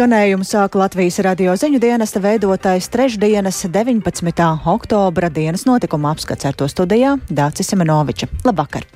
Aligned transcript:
Skanējumu 0.00 0.46
sāk 0.48 0.78
Latvijas 0.80 1.18
radio 1.20 1.52
ziņu 1.60 1.76
dienesta 1.76 2.22
veidotājs 2.24 2.86
trešdienas 2.88 3.58
19. 3.68 4.46
oktobra 4.72 5.28
dienas 5.28 5.66
notikuma 5.68 6.14
apskats 6.14 6.48
ar 6.48 6.56
to 6.56 6.64
studijā 6.72 7.18
Dācis 7.28 7.68
Simenoviča. 7.68 8.30
Labvakar! 8.48 8.86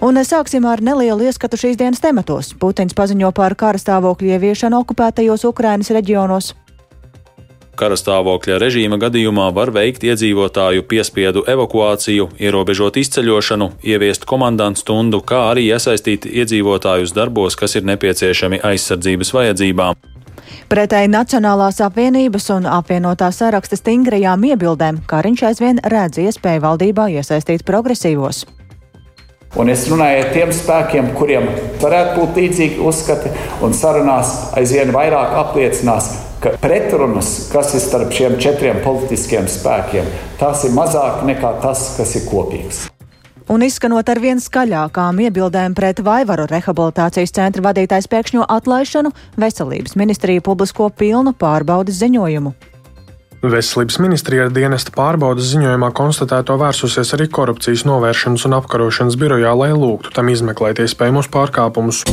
Un 0.00 0.16
sāksim 0.24 0.64
ar 0.64 0.80
nelielu 0.80 1.28
ieskatu 1.28 1.60
šīs 1.60 1.76
dienas 1.76 2.00
tematos. 2.00 2.54
Putins 2.56 2.96
paziņo 2.96 3.34
par 3.36 3.58
kara 3.60 3.76
stāvokļu 3.76 4.32
ieviešanu 4.38 4.80
okupētajos 4.86 5.44
Ukrainas 5.52 5.92
reģionos. 5.92 6.54
Karastāvokļa 7.76 8.56
režīma 8.64 8.96
gadījumā 9.04 9.52
var 9.52 9.68
veikt 9.76 10.08
iedzīvotāju 10.08 10.88
piespiedu 10.88 11.44
evakuāciju, 11.44 12.32
ierobežot 12.40 12.96
izceļošanu, 13.04 13.74
ieviest 13.84 14.24
komandantu 14.24 14.80
stundu, 14.80 15.20
kā 15.20 15.50
arī 15.52 15.68
iesaistīt 15.74 16.24
iedzīvotājus 16.24 17.12
darbos, 17.12 17.52
kas 17.52 17.76
ir 17.76 17.84
nepieciešami 17.92 18.64
aizsardzības 18.64 19.36
vajadzībām. 19.36 20.08
Pretēji 20.68 21.10
Nacionālās 21.12 21.80
apvienības 21.84 22.50
un 22.56 22.68
apvienotā 22.68 23.30
saraksta 23.32 23.78
stingrajām 23.78 24.44
iebildēm, 24.50 25.02
Kariņš 25.08 25.44
aizvien 25.50 25.82
redz 25.84 26.20
iespēju 26.20 26.64
valdībā 26.66 27.08
iesaistīt 27.16 27.64
progresīvos. 27.68 28.44
Un 29.56 29.72
es 29.72 29.86
runāju 29.88 30.20
ar 30.22 30.32
tiem 30.34 30.50
spēkiem, 30.52 31.14
kuriem 31.16 31.48
varētu 31.80 32.18
būt 32.20 32.36
līdzīgi 32.42 32.82
uzskati, 32.84 33.32
un 33.64 33.72
sarunās 33.72 34.34
aizvien 34.60 34.92
vairāk 34.92 35.32
apliecinās, 35.40 36.10
ka 36.44 36.52
pretrunas, 36.60 37.32
kas 37.52 37.72
ir 37.74 37.82
starp 37.86 38.12
šiem 38.14 38.36
četriem 38.42 38.84
politiskiem 38.84 39.48
spēkiem, 39.48 40.12
tās 40.38 40.68
ir 40.68 40.76
mazāk 40.76 41.24
nekā 41.32 41.56
tas, 41.64 41.90
kas 41.96 42.14
ir 42.20 42.28
kopīgs. 42.28 42.84
Un 43.48 43.62
izskanot 43.64 44.10
ar 44.12 44.18
vien 44.20 44.36
skaļākām 44.44 45.22
iebildēm 45.24 45.72
pret 45.72 46.02
Vaivaru 46.04 46.44
rehabilitācijas 46.50 47.32
centra 47.32 47.62
vadītājas 47.64 48.08
pēkšņo 48.12 48.44
atlaišanu, 48.44 49.14
veselības 49.40 49.96
ministrija 49.96 50.44
publisko 50.44 50.90
pilnu 50.92 51.32
pārbaudas 51.32 51.96
ziņojumu. 52.02 52.52
Veselības 53.38 53.96
ministrijā 54.04 54.50
dienesta 54.52 54.92
pārbaudas 54.92 55.48
ziņojumā 55.54 55.92
konstatēto 55.96 56.58
vērsusies 56.60 57.14
arī 57.16 57.30
korupcijas 57.32 57.86
novēršanas 57.88 58.44
un 58.50 58.58
apkarošanas 58.58 59.16
birojā, 59.16 59.54
lai 59.56 59.70
lūgtu 59.72 60.12
tam 60.12 60.28
izmeklēt 60.28 60.84
iespējamos 60.84 61.32
pārkāpumus. 61.32 62.04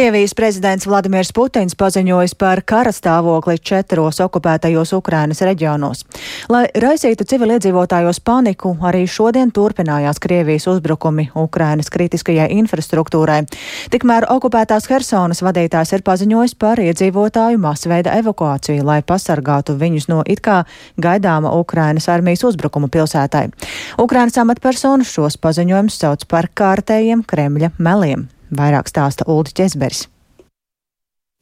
Krievijas 0.00 0.32
prezidents 0.32 0.86
Vladimirs 0.88 1.28
Putins 1.36 1.74
paziņojis 1.76 2.32
par 2.40 2.62
kara 2.64 2.88
stāvokli 2.88 3.58
četros 3.60 4.22
okupētajos 4.24 4.94
Ukrainas 4.96 5.42
reģionos. 5.44 6.06
Lai 6.48 6.62
raisītu 6.72 7.26
civiliedzīvotājos 7.28 8.22
paniku, 8.24 8.72
arī 8.80 9.02
šodien 9.04 9.52
turpinājās 9.52 10.22
Krievijas 10.24 10.70
uzbrukumi 10.72 11.26
Ukrainas 11.36 11.92
kritiskajai 11.92 12.48
infrastruktūrai. 12.62 13.42
Tikmēr 13.92 14.30
okupētās 14.32 14.88
Hersonas 14.88 15.44
vadītājs 15.44 15.92
ir 15.98 16.06
paziņojis 16.08 16.56
par 16.56 16.80
iedzīvotāju 16.80 17.60
masveida 17.60 18.16
evakuāciju, 18.24 18.80
lai 18.80 19.02
pasargātu 19.04 19.76
viņus 19.76 20.08
no 20.08 20.24
it 20.24 20.40
kā 20.40 20.62
gaidāma 20.96 21.52
Ukrainas 21.60 22.08
armijas 22.08 22.48
uzbrukuma 22.48 22.88
pilsētai. 22.88 23.50
Ukrainas 24.00 24.40
amatpersonas 24.40 25.12
šos 25.12 25.36
paziņojumus 25.36 26.04
sauc 26.06 26.28
par 26.32 26.48
kārtējiem 26.56 27.28
Kremļa 27.28 27.76
meliem. 27.76 28.30
Vairāk 28.50 28.90
stāsta 28.90 29.26
Uldi 29.30 29.54
Česbergs. 29.56 30.08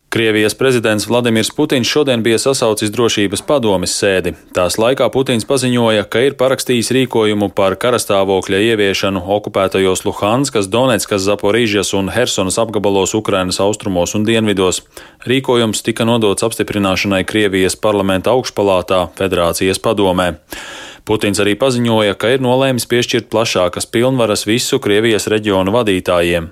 Krievijas 0.09 0.55
prezidents 0.55 1.05
Vladimirs 1.09 1.51
Putins 1.51 1.87
šodien 1.87 2.23
bija 2.25 2.39
sasaucis 2.41 2.89
drošības 2.89 3.43
padomes 3.45 3.93
sēdi. 3.93 4.33
Tās 4.57 4.79
laikā 4.81 5.05
Putins 5.13 5.45
paziņoja, 5.45 6.07
ka 6.09 6.23
ir 6.25 6.37
parakstījis 6.41 6.89
rīkojumu 6.97 7.51
par 7.53 7.77
karastāvokļa 7.77 8.63
ieviešanu 8.71 9.21
okupētajos 9.37 10.07
Luhanskas, 10.09 10.71
Donetskas, 10.73 11.27
Zaporīžas 11.29 11.93
un 12.01 12.09
Hersonas 12.09 12.57
apgabalos 12.57 13.13
Ukrainas 13.21 13.61
austrumos 13.61 14.17
un 14.17 14.25
dienvidos. 14.25 14.81
Rīkojums 15.29 15.85
tika 15.85 16.09
nodots 16.09 16.49
apstiprināšanai 16.49 17.27
Krievijas 17.29 17.77
parlamenta 17.77 18.33
augšpalātā 18.33 19.11
Federācijas 19.21 19.77
padomē. 19.77 20.33
Putins 21.09 21.39
arī 21.41 21.55
paziņoja, 21.57 22.19
ka 22.21 22.35
ir 22.35 22.43
nolēmis 22.45 22.85
piešķirt 22.91 23.31
plašākas 23.33 23.87
pilnvaras 23.89 24.43
visu 24.45 24.77
Krievijas 24.85 25.25
reģionu 25.33 25.73
vadītājiem. 25.73 26.51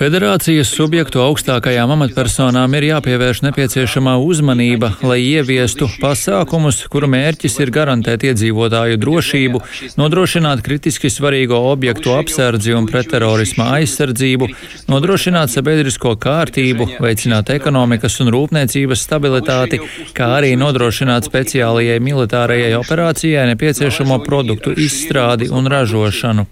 Federācijas 0.00 0.70
subjektu 0.72 1.20
augstākajām 1.20 1.92
amatpersonām 1.92 2.76
ir 2.78 2.86
jāpievērš 2.88 3.42
nepieciešamā 3.44 4.16
uzmanība, 4.24 4.94
lai 5.04 5.18
ieviestu 5.20 5.90
pasākumus, 6.00 6.86
kuru 6.88 7.10
mērķis 7.12 7.58
ir 7.60 7.74
garantēt 7.76 8.24
iedzīvotāju 8.30 8.96
drošību, 9.04 9.60
nodrošināt 10.00 10.64
kritiski 10.64 11.12
svarīgo 11.12 11.60
objektu 11.74 12.16
apsardzi 12.16 12.72
un 12.78 12.88
pretterorisma 12.88 13.68
aizsardzību, 13.82 14.48
nodrošināt 14.88 15.52
sabiedrisko 15.52 16.16
kārtību, 16.24 16.88
veicināt 17.04 17.52
ekonomikas 17.52 18.16
un 18.24 18.29
rūpniecības 18.34 19.04
stabilitāti, 19.06 19.80
kā 20.16 20.30
arī 20.38 20.54
nodrošināt 20.60 21.28
speciālajai 21.28 21.98
militārajai 22.04 22.72
operācijai 22.78 23.46
nepieciešamo 23.52 24.20
produktu 24.24 24.74
izstrādi 24.76 25.50
un 25.50 25.68
ražošanu. 25.70 26.46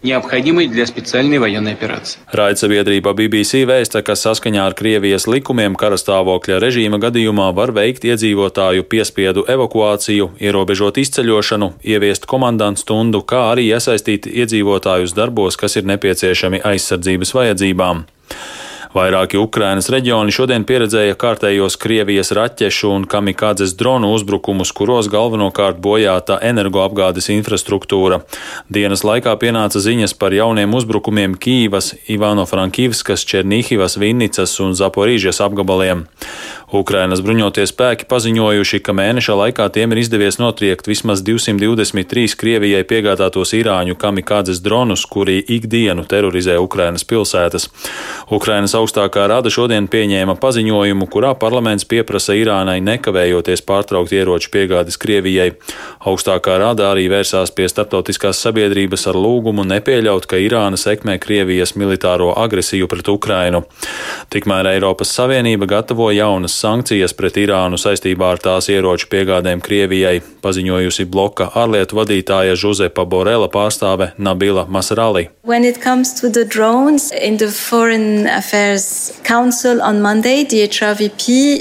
Raidsabiedrība 2.40 3.14
BBC 3.18 3.62
vēsta, 3.68 4.02
ka 4.06 4.16
saskaņā 4.18 4.66
ar 4.70 4.76
Krievijas 4.78 5.28
likumiem 5.30 5.76
karastāvokļa 5.78 6.60
režīma 6.64 7.00
gadījumā 7.02 7.50
var 7.56 7.72
veikt 7.76 8.06
iedzīvotāju 8.08 8.86
piespiedu 8.90 9.44
evakuāciju, 9.48 10.30
ierobežot 10.42 11.00
izceļošanu, 11.02 11.72
ieviest 11.84 12.28
komandantu 12.30 12.84
stundu, 12.84 13.22
kā 13.26 13.48
arī 13.52 13.68
iesaistīt 13.72 14.28
iedzīvotājus 14.30 15.16
darbos, 15.16 15.58
kas 15.60 15.76
ir 15.76 15.88
nepieciešami 15.90 16.62
aizsardzības 16.64 17.34
vajadzībām. 17.36 18.06
Vairāki 18.94 19.36
Ukrainas 19.36 19.90
reģioni 19.92 20.32
šodien 20.32 20.64
pieredzēja 20.64 21.16
kārtējos 21.20 21.76
Krievijas 21.80 22.32
raķešu 22.36 22.88
un 22.94 23.04
kamikādzes 23.10 23.74
dronu 23.76 24.14
uzbrukumus, 24.16 24.72
kuros 24.72 25.10
galvenokārt 25.12 25.76
bojāta 25.84 26.38
energoapgādes 26.48 27.28
infrastruktūra. 27.34 28.22
Dienas 28.72 29.04
laikā 29.04 29.34
pienāca 29.42 29.82
ziņas 29.84 30.16
par 30.16 30.32
jauniem 30.32 30.72
uzbrukumiem 30.78 31.36
Kīvas, 31.36 31.92
Ivano-Frankivskas, 32.08 33.26
Černihivas, 33.28 33.98
Vinnicas 34.00 34.56
un 34.64 34.72
Zaporīžas 34.78 35.42
apgabaliem. 35.44 36.06
Ukrainas 36.68 37.22
bruņotie 37.24 37.62
spēki 37.64 38.04
paziņojuši, 38.10 38.82
ka 38.84 38.92
mēneša 38.92 39.32
laikā 39.40 39.70
tiem 39.72 39.94
ir 39.94 40.02
izdevies 40.02 40.36
notriekt 40.36 40.88
vismaz 40.90 41.22
223 41.24 42.34
Krievijai 42.36 42.82
piegādātos 42.84 43.54
īrāņu 43.56 43.96
kamikādzes 43.96 44.60
dronus, 44.60 45.06
kuri 45.08 45.38
ikdienu 45.40 46.04
terorizē 46.04 46.58
Ukrainas 46.60 47.06
pilsētas. 47.08 47.70
Ukrainas 48.28 48.76
augstākā 48.76 49.24
rada 49.32 49.48
šodien 49.48 49.88
pieņēma 49.88 50.34
paziņojumu, 50.42 51.08
kurā 51.08 51.30
parlaments 51.40 51.88
pieprasa 51.88 52.36
Irānai 52.36 52.82
nekavējoties 52.84 53.64
pārtraukt 53.64 54.12
ieroču 54.12 54.52
piegādes 54.52 55.00
Krievijai. 55.00 55.54
Augstākā 56.04 56.58
rada 56.60 56.90
arī 56.90 57.08
vērsās 57.08 57.54
pie 57.56 57.70
starptautiskās 57.72 58.44
sabiedrības 58.44 59.08
ar 59.08 59.16
lūgumu 59.16 59.64
nepieļaut, 59.72 60.28
ka 60.28 60.36
Irāna 60.36 60.76
sekmē 60.76 61.16
Krievijas 61.16 61.72
militāro 61.80 62.34
agresiju 62.36 62.92
pret 62.92 63.08
Ukrainu. 63.08 63.64
Tikmēr 64.28 64.74
Eiropas 64.76 65.16
Savienība 65.16 65.64
gatavo 65.72 66.12
jaunas 66.12 66.57
sankcijas 66.58 67.14
pret 67.16 67.38
Irānu 67.40 67.78
saistībā 67.80 68.32
ar 68.34 68.42
tās 68.42 68.68
ieroču 68.72 69.08
piegādēm 69.12 69.62
Krievijai, 69.64 70.18
paziņojusi 70.42 71.06
bloka 71.10 71.50
ārlietu 71.58 71.98
vadītāja 71.98 72.56
Žuzepa 72.58 73.04
Borela 73.08 73.48
pārstāve 73.52 74.12
Nabila 74.18 74.66
Masrali. 74.68 75.28
Drones, 76.48 77.12
Monday, 80.02 80.44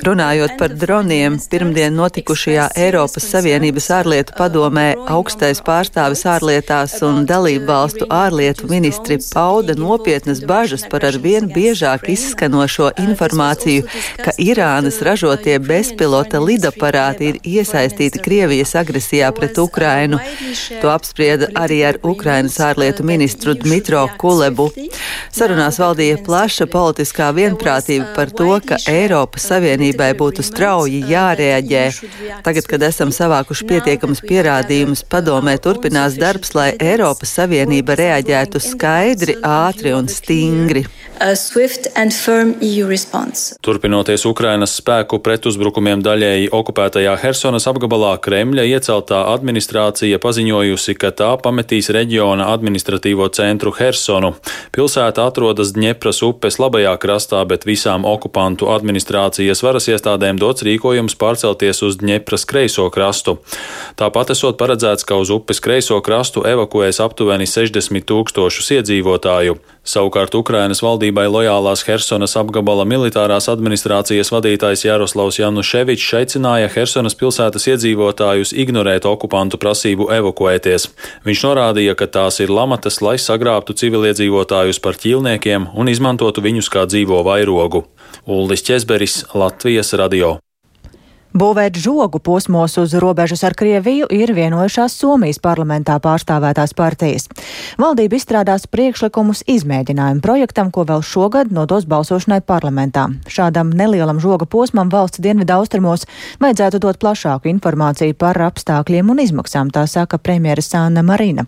Runājot 0.07 0.56
par 0.60 0.74
droniem, 0.74 1.38
pirmdien 1.51 1.95
notikušajā 1.95 2.68
Eiropas 2.88 3.27
Savienības 3.31 3.89
ārlietu 4.00 4.36
padomē 4.38 4.88
augstais 5.13 5.62
pārstāvis 5.63 6.25
ārlietās 6.27 6.98
un 7.06 7.25
dalību 7.30 7.68
valstu 7.69 8.07
ārlietu 8.10 8.68
ministri 8.71 9.19
pauda 9.33 9.75
nopietnas 9.77 10.42
bažas 10.48 10.83
par 10.92 11.06
arvien 11.07 11.48
biežāk 11.51 12.10
izskanošo 12.12 12.92
informāciju, 13.04 13.88
ka 14.24 14.33
Irāna 14.42 14.87
Irānas 14.88 15.04
ražotie 15.04 15.57
bezpilota 15.60 16.39
lidaparāti 16.39 17.25
ir 17.28 17.38
iesaistīti 17.44 18.22
Krievijas 18.24 18.72
agresijā 18.80 19.34
pret 19.36 19.57
Ukrainu. 19.60 20.16
To 20.80 20.92
apsprieda 20.94 21.50
arī 21.60 21.81
ar 21.84 21.98
Ukrainas 22.07 22.56
ārlietu 22.63 23.04
ministru 23.04 23.51
Dmitro 23.54 24.06
Kulebu. 24.18 24.69
Sarunās 25.36 25.80
valdīja 25.84 26.22
plaša 26.24 26.69
politiskā 26.72 27.34
vienprātība 27.36 28.13
par 28.16 28.31
to, 28.31 28.48
ka 28.63 28.78
Eiropas 28.88 29.50
Savienībai 29.51 30.13
būtu 30.16 30.45
strauji 30.48 31.04
jārēģē. 31.12 31.83
Tagad, 32.48 32.69
kad 32.72 32.88
esam 32.88 33.12
savākuši 33.12 33.68
pietiekamus 33.68 34.24
pierādījumus, 34.24 35.04
padomē 35.04 35.57
turpinās 35.60 36.16
darbs, 36.16 36.56
lai 36.56 36.69
Eiropas 36.80 37.36
Savienība 37.36 38.00
reaģētu 38.00 38.63
skaidri, 38.72 39.36
ātri 39.44 39.92
un 40.00 40.07
stingri. 40.07 40.88
Turpinoties 43.66 44.25
Ukrainas 44.30 44.75
spēku 44.78 45.19
pretuzbrukumiem 45.25 46.04
daļēji 46.06 46.50
okupētajā 46.54 47.16
Hersonas 47.22 47.66
apgabalā, 47.69 48.14
Kremļa 48.22 48.66
ieceltā 48.69 49.24
administrācija 49.34 50.19
paziņojusi, 50.22 50.96
ka 51.02 51.12
tā 51.18 51.30
pametīs 51.42 51.90
reģiona 51.96 52.50
administratīvo 52.54 53.30
centru 53.34 53.74
Hersonu. 53.78 54.36
Pilsēta 54.75 55.25
atrodas 55.28 55.74
Dņepras 55.78 56.22
upes 56.28 56.60
labajā 56.62 56.94
krastā, 57.02 57.42
bet 57.50 57.66
visām 57.69 58.06
okupantu 58.06 58.69
administrācijas 58.74 59.64
varas 59.66 59.90
iestādēm 59.90 60.38
dots 60.42 60.66
rīkojums 60.68 61.18
pārcelties 61.18 61.81
uz 61.88 61.98
Dņepras 62.04 62.46
kreiso 62.50 62.90
krastu. 62.94 63.40
Tāpat 63.98 64.36
esot 64.36 64.60
paredzēts, 64.62 65.08
ka 65.08 65.18
uz 65.18 65.34
upes 65.34 65.64
kreiso 65.64 65.98
krastu 66.06 66.46
evakuēs 66.46 67.02
aptuveni 67.02 67.50
60 67.50 68.06
tūkstošus 68.06 68.75
iedzīvotāju. 68.78 69.58
Savukārt 69.88 70.36
Ukrainas 70.36 70.81
valdībai 70.84 71.30
lojālās 71.31 71.86
Hersonas 71.88 72.34
apgabala 72.36 72.84
militārās 72.84 73.48
administrācijas 73.48 74.34
vadītājs 74.34 74.84
Jaroslavs 74.84 75.38
Januševičs 75.39 76.10
aicināja 76.19 76.68
Hersonas 76.74 77.16
pilsētas 77.16 77.69
iedzīvotājus 77.72 78.51
ignorēt 78.51 79.07
okupantu 79.07 79.60
prasību 79.62 80.10
evakuēties. 80.18 80.89
Viņš 81.28 81.44
norādīja, 81.48 81.95
ka 81.95 82.10
tās 82.18 82.42
ir 82.44 82.51
lamatas, 82.51 83.00
lai 83.00 83.16
sagrābtu 83.16 83.78
civiliedzīvotājus 83.80 84.81
par 84.84 85.00
ķīlniekiem 85.00 85.69
un 85.72 85.94
izmantotu 85.94 86.44
viņus 86.44 86.72
kā 86.74 86.83
dzīvo 86.92 87.24
vairogu. 87.30 87.86
Ulris 88.28 88.68
Česberis, 88.68 89.24
Latvijas 89.31 89.95
radio. 89.95 90.36
Būvēt 91.35 91.75
žogu 91.75 92.21
posmos 92.24 92.77
uz 92.79 92.94
robežas 92.95 93.44
ar 93.44 93.53
Krieviju 93.57 94.07
ir 94.15 94.31
vienojušās 94.33 94.94
Somijas 94.95 95.41
parlamentā 95.44 95.97
pārstāvētās 96.00 96.71
partijas. 96.77 97.27
Valdība 97.77 98.15
izstrādās 98.15 98.63
priekšlikumus 98.71 99.44
izmēģinājumu 99.51 100.24
projektam, 100.24 100.71
ko 100.71 100.85
vēl 100.88 101.03
šogad 101.03 101.51
nodos 101.51 101.85
balsošanai 101.89 102.39
parlamentā. 102.47 103.09
Šādam 103.27 103.75
nelielam 103.75 104.21
žoga 104.24 104.47
posmam 104.47 104.89
valsts 104.94 105.19
dienvidu 105.19 105.57
austrumos 105.59 106.07
vajadzētu 106.39 106.81
dot 106.88 107.01
plašāku 107.03 107.51
informāciju 107.51 108.15
par 108.15 108.39
apstākļiem 108.47 109.12
un 109.12 109.21
izmaksām, 109.27 109.69
tā 109.69 109.83
saka 109.83 110.18
premjera 110.18 110.63
Sāna 110.63 111.03
Marina. 111.03 111.45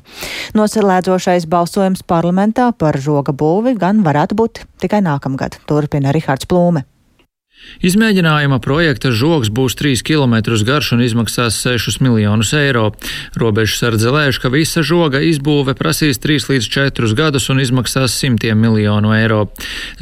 Noslēdzošais 0.59 1.47
balsojums 1.47 2.03
parlamentā 2.03 2.73
par 2.77 2.99
žoga 2.99 3.31
būvi 3.31 3.77
gan 3.79 4.03
varētu 4.03 4.35
būt 4.35 4.65
tikai 4.83 5.01
nākamgad, 5.07 5.61
turpina 5.65 6.11
Rihards 6.11 6.49
Plūme. 6.49 6.85
Izmēģinājuma 7.79 8.57
projekta 8.59 9.07
žogs 9.15 9.47
būs 9.55 9.77
3 9.79 10.01
km 10.03 10.35
garš 10.67 10.91
un 10.97 11.03
izmaksās 11.05 11.61
6 11.63 12.01
miljonus 12.03 12.51
eiro. 12.57 12.89
Robežsardze 13.39 14.11
lēš, 14.11 14.41
ka 14.43 14.51
visa 14.51 14.83
žoga 14.83 15.21
izbūve 15.23 15.77
prasīs 15.79 16.19
3 16.19 16.49
līdz 16.51 16.67
4 16.73 17.15
gadus 17.15 17.47
un 17.53 17.61
izmaksās 17.63 18.17
simtiem 18.19 18.59
miljonu 18.59 19.13
eiro. 19.15 19.45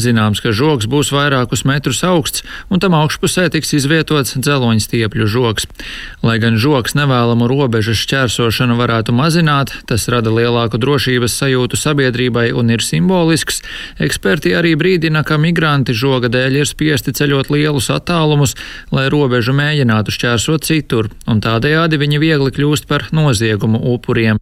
Zināms, 0.01 0.41
ka 0.41 0.55
žogs 0.57 0.89
būs 0.89 1.11
vairākus 1.13 1.67
metrus 1.69 2.01
augsts 2.07 2.41
un 2.73 2.81
tam 2.81 2.97
augšpusē 2.97 3.45
tiks 3.53 3.75
izvietots 3.77 4.33
dzeloņstiepļu 4.41 5.29
žogs. 5.29 5.69
Lai 6.25 6.39
gan 6.41 6.57
žogs 6.57 6.97
nevēlamu 6.97 7.45
robežas 7.51 8.01
šķērsošanu 8.01 8.79
varētu 8.81 9.13
mazināt, 9.13 9.75
tas 9.85 10.07
rada 10.09 10.33
lielāku 10.33 10.81
drošības 10.81 11.37
sajūtu 11.43 11.77
sabiedrībai 11.77 12.47
un 12.57 12.73
ir 12.73 12.81
simbolisks, 12.81 13.61
eksperti 14.01 14.57
arī 14.57 14.73
brīdina, 14.73 15.21
ka 15.21 15.37
migranti 15.37 15.93
žoga 15.93 16.33
dēļ 16.33 16.61
ir 16.63 16.73
spiesti 16.73 17.13
ceļot 17.13 17.46
šķērsot 17.47 17.51
lielus 17.51 17.89
attālumus, 17.89 18.55
lai 18.91 19.09
robežu 19.09 19.53
mēģinātu 19.53 20.11
šķērsot 20.11 20.65
citur, 20.65 21.09
un 21.27 21.39
tādējādi 21.41 21.97
viņi 21.97 22.19
viegli 22.19 22.51
kļūst 22.51 22.87
par 22.87 23.09
noziegumu 23.11 23.79
upuriem. 23.93 24.37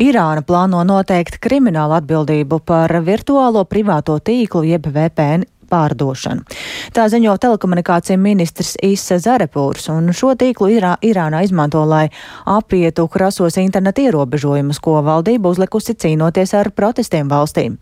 Irāna 0.00 0.42
plāno 0.42 0.84
noteikt 0.86 1.40
kriminālu 1.42 1.98
atbildību 1.98 2.60
par 2.64 2.90
virtuālo 3.02 3.64
privāto 3.64 4.18
tīklu 4.18 4.64
jeb 4.64 4.86
VPN 4.86 5.44
pārdošanu. 5.70 6.44
Tā 6.94 7.06
ziņo 7.10 7.36
telekomunikācija 7.40 8.18
ministrs 8.20 8.76
Issa 8.82 9.20
Zarepūrs, 9.22 9.88
un 9.92 10.10
šo 10.16 10.34
tīklu 10.38 10.70
Irā, 10.76 10.96
Irānā 11.06 11.42
izmanto, 11.46 11.82
lai 11.88 12.08
apietu 12.50 13.06
krasos 13.08 13.58
internetu 13.60 14.04
ierobežojumus, 14.08 14.80
ko 14.82 14.98
valdība 15.06 15.52
uzlikusi 15.52 15.94
cīnoties 15.94 16.54
ar 16.58 16.70
protestiem 16.74 17.30
valstīm. 17.30 17.78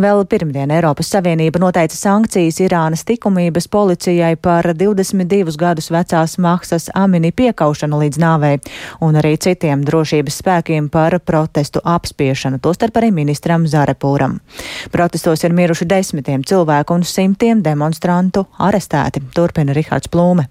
Vēl 0.00 0.24
pirmdien 0.30 0.70
Eiropas 0.74 1.10
Savienība 1.14 1.62
noteica 1.62 1.96
sankcijas 1.96 2.60
Irānas 2.64 3.04
tikumības 3.08 3.68
policijai 3.72 4.34
par 4.36 4.70
22 4.76 5.56
gadus 5.60 5.90
vecās 5.92 6.36
maksas 6.38 6.90
amini 6.94 7.32
piekaušanu 7.32 8.00
līdz 8.04 8.20
nāvei, 8.20 8.58
un 9.00 9.18
arī 9.20 9.36
citiem 9.40 9.84
drošības 9.86 10.40
spēkiem 10.42 10.90
par 10.92 11.18
protestu 11.24 11.82
apspiešanu, 11.84 12.60
tostarp 12.62 13.00
arī 13.00 13.10
ministram 13.14 13.66
Zarepūram. 13.70 14.38
Protestos 14.92 15.44
ir 15.46 15.54
miruši 15.56 15.86
desmitiem 15.88 16.44
cilvēku 16.46 16.96
un 16.96 17.06
simt 17.06 17.29
simtiem 17.30 17.60
demonstrantu 17.62 18.48
arestēti, 18.58 19.22
turpina 19.34 19.74
Rihards 19.76 20.10
Plūme. 20.10 20.48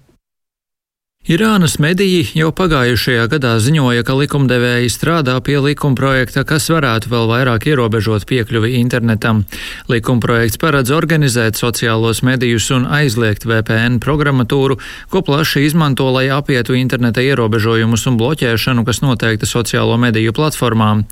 Irānas 1.28 1.74
mediji 1.76 2.22
jau 2.32 2.46
pagājušajā 2.56 3.26
gadā 3.28 3.50
ziņoja, 3.60 4.06
ka 4.08 4.14
likumdevēji 4.16 4.88
strādā 4.88 5.34
pie 5.44 5.58
likumprojekta, 5.60 6.46
kas 6.48 6.70
varētu 6.72 7.10
vēl 7.12 7.26
vairāk 7.28 7.66
ierobežot 7.68 8.24
piekļuvi 8.24 8.70
internetam. 8.78 9.42
Likumprojekts 9.92 10.56
paredz 10.56 10.88
organizēt 10.96 11.60
sociālos 11.60 12.22
medijus 12.24 12.70
un 12.72 12.86
aizliegt 12.88 13.44
VPN 13.44 13.98
programmatūru, 14.00 14.78
ko 15.12 15.20
plaši 15.26 15.66
izmanto, 15.66 16.06
lai 16.08 16.30
apietu 16.32 16.72
interneta 16.78 17.20
ierobežojumus 17.20 18.06
un 18.08 18.16
bloķēšanu, 18.16 18.86
kas 18.88 19.02
noteikta 19.04 19.44
sociālo 19.44 20.00
mediju 20.00 20.32
platformām. 20.32 21.04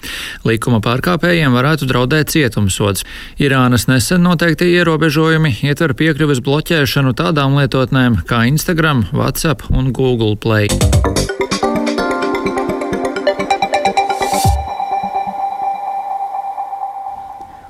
Likuma 0.49 0.81
pārkāpējiem 0.89 1.53
varētu 1.53 1.91
draudēt 1.93 2.33
cietumsods. 2.33 3.05
Irānas 3.37 3.85
nesen 3.93 4.25
noteikti 4.25 4.73
ierobežojumi 4.73 5.59
ietver 5.69 5.93
piekļuves 6.01 6.41
bloķēšanu 6.49 7.13
tādām 7.13 7.61
lietotnēm 7.61 8.23
kā 8.25 8.47
Instagram, 8.49 9.05
WhatsApp 9.13 9.69
un 9.69 9.93
Google 9.93 9.98
Google 9.99 10.37
Play. 10.37 10.69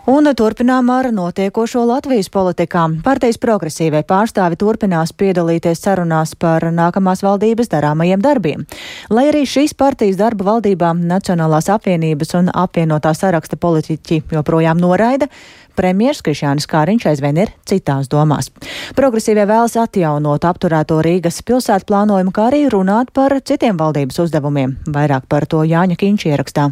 Un 0.08 0.24
turpinām 0.32 0.88
ar 0.88 1.10
notiekošo 1.12 1.82
Latvijas 1.84 2.30
politikā. 2.32 2.86
Partijas 3.04 3.36
progresīvai 3.42 4.00
pārstāvi 4.08 4.56
turpinās 4.56 5.12
piedalīties 5.12 5.82
sarunās 5.84 6.32
par 6.32 6.64
nākamās 6.72 7.20
valdības 7.26 7.68
darāmajiem 7.74 8.24
darbiem. 8.24 8.64
Lai 9.12 9.26
arī 9.28 9.44
šīs 9.44 9.76
partijas 9.76 10.16
darba 10.16 10.46
valdībā 10.48 10.94
Nacionālās 10.96 11.68
apvienības 11.76 12.32
un 12.40 12.48
apvienotā 12.48 13.12
saraksta 13.12 13.60
politiķi 13.60 14.22
joprojām 14.32 14.80
noraida, 14.80 15.28
premjeras 15.76 16.24
Krišjānis 16.24 16.70
Kāriņš 16.72 17.10
aizvien 17.12 17.44
ir 17.44 17.52
citās 17.68 18.08
domās. 18.08 18.48
Progresīvie 18.96 19.44
vēlas 19.44 19.76
atjaunot 19.76 20.48
apturēto 20.48 21.02
Rīgas 21.04 21.44
pilsētu 21.44 21.92
plānojumu, 21.92 22.32
kā 22.32 22.48
arī 22.48 22.64
runāt 22.72 23.12
par 23.12 23.36
citiem 23.44 23.76
valdības 23.76 24.24
uzdevumiem. 24.24 24.78
Vairāk 24.88 25.28
par 25.28 25.44
to 25.44 25.66
Jāņa 25.68 26.00
Kīņš 26.00 26.30
ierakstā. 26.32 26.70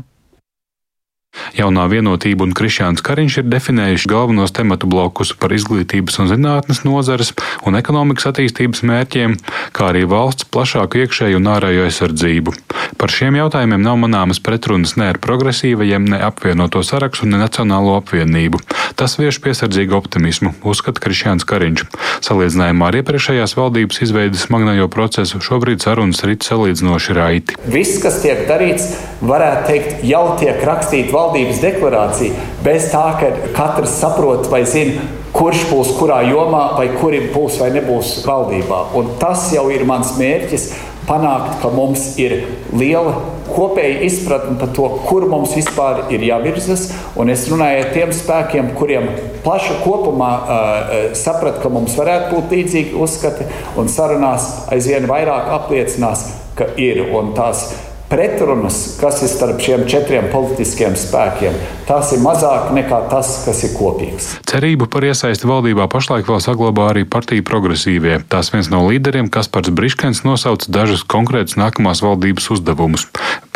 Jaunā 1.56 1.86
vienotība 1.90 2.46
un 2.46 2.54
Krišjāns 2.56 3.04
Kariņš 3.06 3.40
ir 3.42 3.48
definējuši 3.50 4.10
galvenos 4.10 4.54
tematu 4.56 4.88
blokus 4.90 5.32
par 5.38 5.54
izglītības 5.56 6.20
un 6.22 6.30
zinātnes 6.30 6.82
nozares 6.86 7.32
un 7.66 7.78
ekonomikas 7.78 8.30
attīstības 8.32 8.82
mērķiem, 8.86 9.36
kā 9.76 9.90
arī 9.92 10.04
valsts 10.08 10.48
plašāku 10.52 11.02
iekšēju 11.04 11.40
un 11.40 11.50
ārējo 11.54 11.86
aizsardzību. 11.86 12.54
Par 12.96 13.12
šiem 13.12 13.38
jautājumiem 13.38 13.82
nav 13.82 13.98
manāmas 14.00 14.40
pretrunas 14.42 14.96
ne 15.00 15.10
ar 15.12 15.20
progresīvajiem, 15.22 16.06
ne 16.12 16.20
apvienoto 16.26 16.82
sarakstu, 16.86 17.28
ne 17.28 17.40
Nacionālo 17.40 17.96
apvienību. 18.00 18.62
Tas 18.96 19.18
vieš 19.20 19.40
piesardzīgu 19.44 19.96
optimismu, 19.98 20.54
uzskata 20.64 21.02
Krišjāns 21.04 21.46
Kariņš. 21.48 21.84
Salīdzinājumā 22.26 22.90
ar 22.90 23.00
iepriekšējās 23.02 23.56
valdības 23.58 24.00
izveidas 24.06 24.46
smagnajo 24.46 24.88
procesu 24.92 25.42
šobrīd 25.44 25.84
sarunas 25.84 26.24
rit 26.26 26.46
salīdzinoši 26.46 27.16
raiti. 27.18 27.58
Viss, 27.68 28.00
kas 28.02 28.22
tiek 28.24 28.46
darīts, 28.48 28.88
varētu 29.20 29.66
teikt, 29.70 30.06
jau 30.08 30.24
tiek 30.40 30.62
rakstīts 30.64 31.12
valdības 31.12 31.25
valdības 31.26 31.62
deklarācija, 31.62 32.48
bez 32.64 32.90
tā, 32.92 33.04
ka 33.20 33.30
katrs 33.56 33.98
saprot 34.00 34.50
vai 34.52 34.64
zina, 34.68 35.04
kurš 35.36 35.66
būs 35.70 35.94
kurā 35.98 36.22
jomā, 36.30 36.70
vai 36.78 36.88
kuri 36.96 37.26
būs 37.34 37.60
vai 37.60 37.70
nebūs 37.74 38.20
valdībā. 38.26 38.86
Un 38.96 39.16
tas 39.20 39.50
jau 39.54 39.68
ir 39.74 39.86
mans 39.88 40.16
mērķis. 40.20 40.70
Panākt, 41.06 41.60
ka 41.62 41.68
mums 41.70 42.16
ir 42.18 42.32
liela 42.74 43.12
kopēja 43.46 44.00
izpratne 44.08 44.56
par 44.58 44.72
to, 44.74 44.88
kur 45.06 45.28
mums 45.30 45.52
vispār 45.54 46.00
ir 46.10 46.24
jāvirzas. 46.26 46.88
Un 47.14 47.30
es 47.30 47.44
runāju 47.46 47.84
ar 47.84 47.92
tiem 47.94 48.14
spēkiem, 48.16 48.72
kuriem 48.74 49.06
plaša 49.44 49.78
kopumā 49.84 50.32
uh, 50.34 50.90
saprat, 51.14 51.60
ka 51.62 51.70
mums 51.70 51.94
varētu 51.94 52.32
būt 52.34 52.56
līdzīgi 52.56 52.98
uzskati, 52.98 53.46
un 53.78 53.92
sarunās 53.92 54.50
aizvien 54.74 55.06
vairāk 55.06 55.52
apliecinās, 55.60 56.26
ka 56.58 56.72
ir. 56.74 57.04
Un 57.14 57.36
tās 57.38 57.68
pretrunas, 58.10 58.96
kas 59.00 59.22
ir 59.24 59.32
starp 59.32 59.62
šiem 59.62 59.86
četriem 59.90 60.30
politiskiem 60.32 60.96
spēkiem, 60.98 61.56
tas 61.86 62.10
ir 62.14 62.20
mazāk 62.24 62.72
nekā 62.74 62.98
tas, 63.10 63.30
kas 63.46 63.62
ir 63.66 63.74
kopīgs. 63.78 64.28
Cerību 64.50 64.88
par 64.90 65.06
iesaisti 65.06 65.48
valdībā 65.48 65.86
pašlaik 65.92 66.28
vēl 66.28 66.42
saglabā 66.42 66.90
arī 66.92 67.04
partija 67.08 67.44
progresīvie. 67.46 68.18
Tās 68.32 68.50
viens 68.54 68.70
no 68.72 68.82
līderiem, 68.88 69.30
Kaspars 69.32 69.70
Briškens, 69.74 70.24
nosauca 70.26 70.70
dažus 70.72 71.04
konkrētus 71.06 71.58
nākamās 71.60 72.02
valdības 72.04 72.50
uzdevumus. 72.56 73.06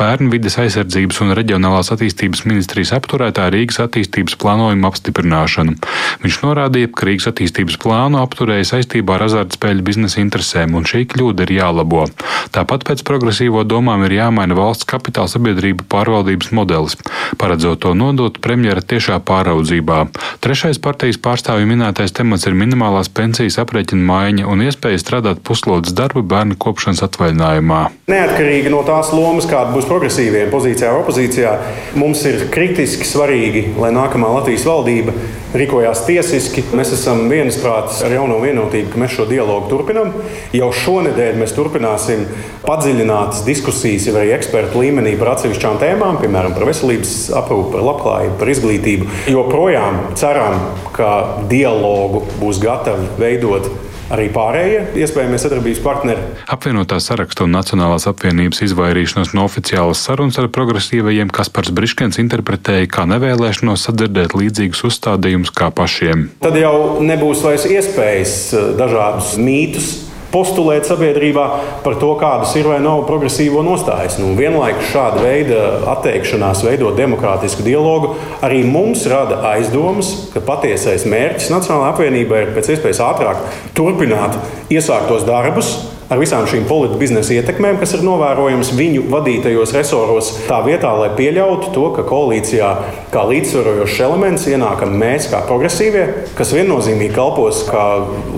Pērn 0.01 0.31
vides 0.33 0.57
aizsardzības 0.63 1.21
un 1.25 1.35
reģionālās 1.37 1.93
attīstības 1.95 2.45
ministrijas 2.47 2.95
apturētā 2.97 3.49
Rīgas 3.53 3.81
attīstības 3.85 4.39
plānojuma 4.41 4.89
apstiprināšanu. 4.91 5.77
Viņš 6.23 6.41
norādīja, 6.45 6.93
ka 6.95 7.09
Rīgas 7.11 7.31
attīstības 7.33 7.77
plānu 7.83 8.23
apturēja 8.23 8.71
saistībā 8.73 9.19
ar 9.19 9.27
azartspēļu 9.27 9.85
biznesa 9.87 10.23
interesēm, 10.23 10.79
un 10.79 10.87
šī 10.89 11.05
kļūda 11.11 11.47
ir 11.47 11.55
jālabo. 11.59 12.07
Tāpat 12.55 12.87
pēc 12.89 13.05
progresīvo 13.07 13.67
domām 13.69 14.07
ir 14.07 14.17
jāmaina 14.21 14.57
valsts 14.59 14.89
kapitāla 14.89 15.31
sabiedrību 15.33 15.87
pārvaldības 15.93 16.53
modelis, 16.57 16.97
paredzot 17.41 17.83
to 17.85 17.95
nodot 18.21 18.41
premjera 18.45 18.83
tiešā 18.85 19.19
pāraudzībā. 19.25 20.05
Trešais 20.45 20.81
partijas 20.83 21.19
pārstāvju 21.23 21.69
minētais 21.71 22.13
temats 22.17 22.47
ir 22.49 22.57
minimālās 22.59 23.09
pensijas 23.09 23.59
aprēķina 23.63 24.05
maiņa 24.11 24.49
un 24.51 24.65
iespēja 24.67 25.01
strādāt 25.01 25.43
puslodes 25.47 25.95
darbu 25.97 26.23
bērnu 26.23 26.59
kopšanas 26.61 27.03
atvaļinājumā. 27.09 27.83
Neatkarīgi 28.11 28.73
no 28.73 28.83
tās 28.87 29.15
lomas, 29.17 29.49
kāda 29.51 29.73
būs 29.75 29.89
progresīviem 29.89 30.53
pozīcijā 30.53 30.93
vai 30.93 31.05
opozīcijā, 31.05 31.57
mums 32.01 32.25
ir 32.29 32.49
kritiski 32.53 33.09
svarīgi, 33.09 33.71
lai 33.81 33.93
nākamā 33.97 34.35
Latvijas 34.37 34.67
valdība 34.69 35.17
rīkojās 35.57 36.05
tiesiski. 36.07 36.65
Mēs 36.77 36.93
esam 36.95 37.25
viensprātis 37.31 38.01
ar 38.07 38.15
jauno 38.15 38.39
vienotību, 38.43 38.93
ka 38.93 39.01
mēs 39.03 39.17
šo 39.17 39.27
dialogu 39.31 39.71
turpinām. 39.73 40.13
Jau 40.55 40.71
šonadēļ 40.83 41.41
mēs 41.41 41.55
turpināsim 41.57 42.27
padziļinātas 42.67 43.43
diskusijas 43.47 44.07
jau 44.07 44.17
arī 44.21 44.35
ekspertu 44.37 44.83
līmenī 44.85 45.17
par 45.19 45.35
atsevišķām 45.35 45.81
tēmām, 45.83 46.21
piemēram, 46.23 46.55
par 46.55 46.69
veselības 46.71 47.15
aprūpi, 47.41 47.73
par 47.75 47.87
labklājību, 47.89 48.10
par 48.41 48.51
izglītību. 48.53 49.11
Joprojām 49.33 50.03
ceram, 50.19 50.59
ka 50.97 51.13
dialogu 51.51 52.27
būs 52.41 52.61
gatavi 52.63 53.09
veidot 53.21 53.71
arī 54.11 54.27
pārējie 54.35 54.83
iespējamie 55.05 55.39
sadarbības 55.41 55.81
partneri. 55.85 56.25
Apvienotā 56.51 56.99
saraksta 57.03 57.47
un 57.47 57.55
Nacionālās 57.55 58.09
apvienības 58.11 58.63
izvairīšanos 58.67 59.33
no 59.39 59.47
oficiālas 59.47 60.03
sarunas 60.07 60.39
ar 60.43 60.51
progresīvajiem 60.53 61.31
Kaspars 61.35 61.73
Briškens 61.75 62.19
interpretēja 62.23 62.91
kā 62.91 63.07
nevēlēšanos 63.11 63.87
sadzirdēt 63.87 64.35
līdzīgus 64.39 64.83
uzstādījumus 64.91 65.55
kā 65.55 65.71
pašiem. 65.75 66.29
Tad 66.43 66.59
jau 66.59 66.99
nebūs 67.07 67.45
vairs 67.47 67.69
iespējas 67.71 68.37
eh, 68.55 68.71
dažādus 68.81 69.37
mītus 69.41 69.93
postulēt 70.33 70.89
sabiedrībā 70.89 71.47
par 71.85 71.99
to, 72.01 72.13
kādas 72.21 72.55
ir 72.59 72.69
vai 72.71 72.79
nav 72.83 73.05
progresīvo 73.09 73.63
nostājas. 73.67 74.19
Nu, 74.23 74.33
vienlaikus 74.39 74.91
šāda 74.93 75.23
veida 75.25 75.61
atteikšanās 75.97 76.65
veidot 76.67 76.99
demokrātisku 76.99 77.67
dialogu 77.67 78.15
arī 78.47 78.63
mums 78.67 79.07
rada 79.11 79.43
aizdomas, 79.55 80.13
ka 80.35 80.43
patiesais 80.45 81.07
mērķis 81.11 81.51
Nacionālajai 81.53 81.95
apvienībai 81.95 82.45
ir 82.45 82.53
pēc 82.57 82.75
iespējas 82.77 83.03
ātrāk 83.11 83.49
turpināt 83.77 84.39
iesāktos 84.73 85.27
darbus 85.29 85.75
ar 86.11 86.21
visām 86.21 86.47
šīm 86.51 86.67
politiskajām 86.67 87.01
biznesa 87.01 87.37
ietekmēm, 87.39 87.79
kas 87.81 87.95
ir 87.97 88.03
novērojamas 88.05 88.73
viņu 88.77 89.07
vadītajos 89.13 89.73
resoros, 89.77 90.31
tā 90.49 90.61
vietā, 90.67 90.91
lai 90.99 91.11
pieļautu 91.17 91.73
to, 91.75 91.87
ka 91.97 92.05
koalīcijā 92.09 92.71
kā 93.15 93.25
līdzsvarojošs 93.31 94.01
elements 94.07 94.47
ienākam 94.51 94.95
mēs, 95.01 95.31
kā 95.33 95.43
progresīvie, 95.49 96.05
kas 96.39 96.53
viennozīmīgi 96.57 97.15
kalpos 97.17 97.63
kā 97.71 97.85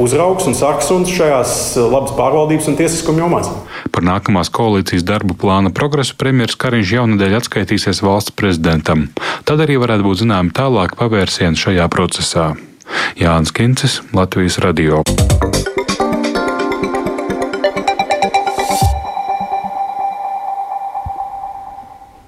uzraugs 0.02 0.49
un 0.50 0.57
sarksuns 0.59 1.12
šajās 1.12 1.57
labas 1.83 2.14
pārvaldības 2.19 2.71
un 2.73 2.79
tiesiskuma 2.81 3.25
jomās. 3.25 3.50
Par 3.93 4.07
nākamās 4.07 4.52
koalīcijas 4.52 5.07
darbu 5.09 5.37
plāna 5.38 5.73
progresu 5.75 6.17
premjerministrs 6.21 6.61
Kariņš 6.62 6.95
jaunadēļ 6.99 7.38
atskaitīsies 7.41 8.02
valsts 8.05 8.35
prezidentam. 8.37 9.09
Tad 9.49 9.64
arī 9.64 9.79
varētu 9.83 10.07
būt 10.07 10.23
zināmi 10.25 10.55
tālāk 10.57 10.97
pavērsieni 11.00 11.59
šajā 11.59 11.88
procesā. 11.93 12.52
Jānis 13.19 13.55
Kincis, 13.57 14.00
Latvijas 14.12 14.61
Radio. 14.62 15.02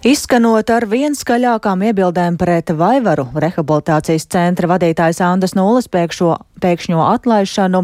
Izskanot 0.04 0.68
ar 0.68 0.84
vien 0.84 1.14
skaļākām 1.16 1.80
iebildēm 1.88 2.34
pret 2.36 2.68
Vaivaru 2.76 3.22
rehabilitācijas 3.40 4.26
centra 4.28 4.68
vadītājas 4.68 5.22
Andas 5.24 5.54
Nulles 5.56 5.88
pēkšo, 5.88 6.34
pēkšņo 6.60 7.00
atlaišanu, 7.06 7.80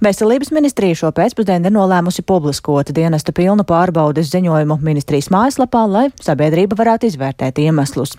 Veselības 0.00 0.48
ministrija 0.56 0.96
šo 0.96 1.12
pēcpusdienu 1.12 1.68
ir 1.68 1.76
nolēmusi 1.76 2.24
publiskot 2.24 2.94
dienesta 2.96 3.36
pilnu 3.36 3.68
pārbaudes 3.68 4.32
ziņojumu 4.32 4.80
ministrijas 4.80 5.28
mājaslapā, 5.34 5.84
lai 5.92 6.08
sabiedrība 6.24 6.80
varētu 6.80 7.12
izvērtēt 7.12 7.60
iemeslus. 7.60 8.16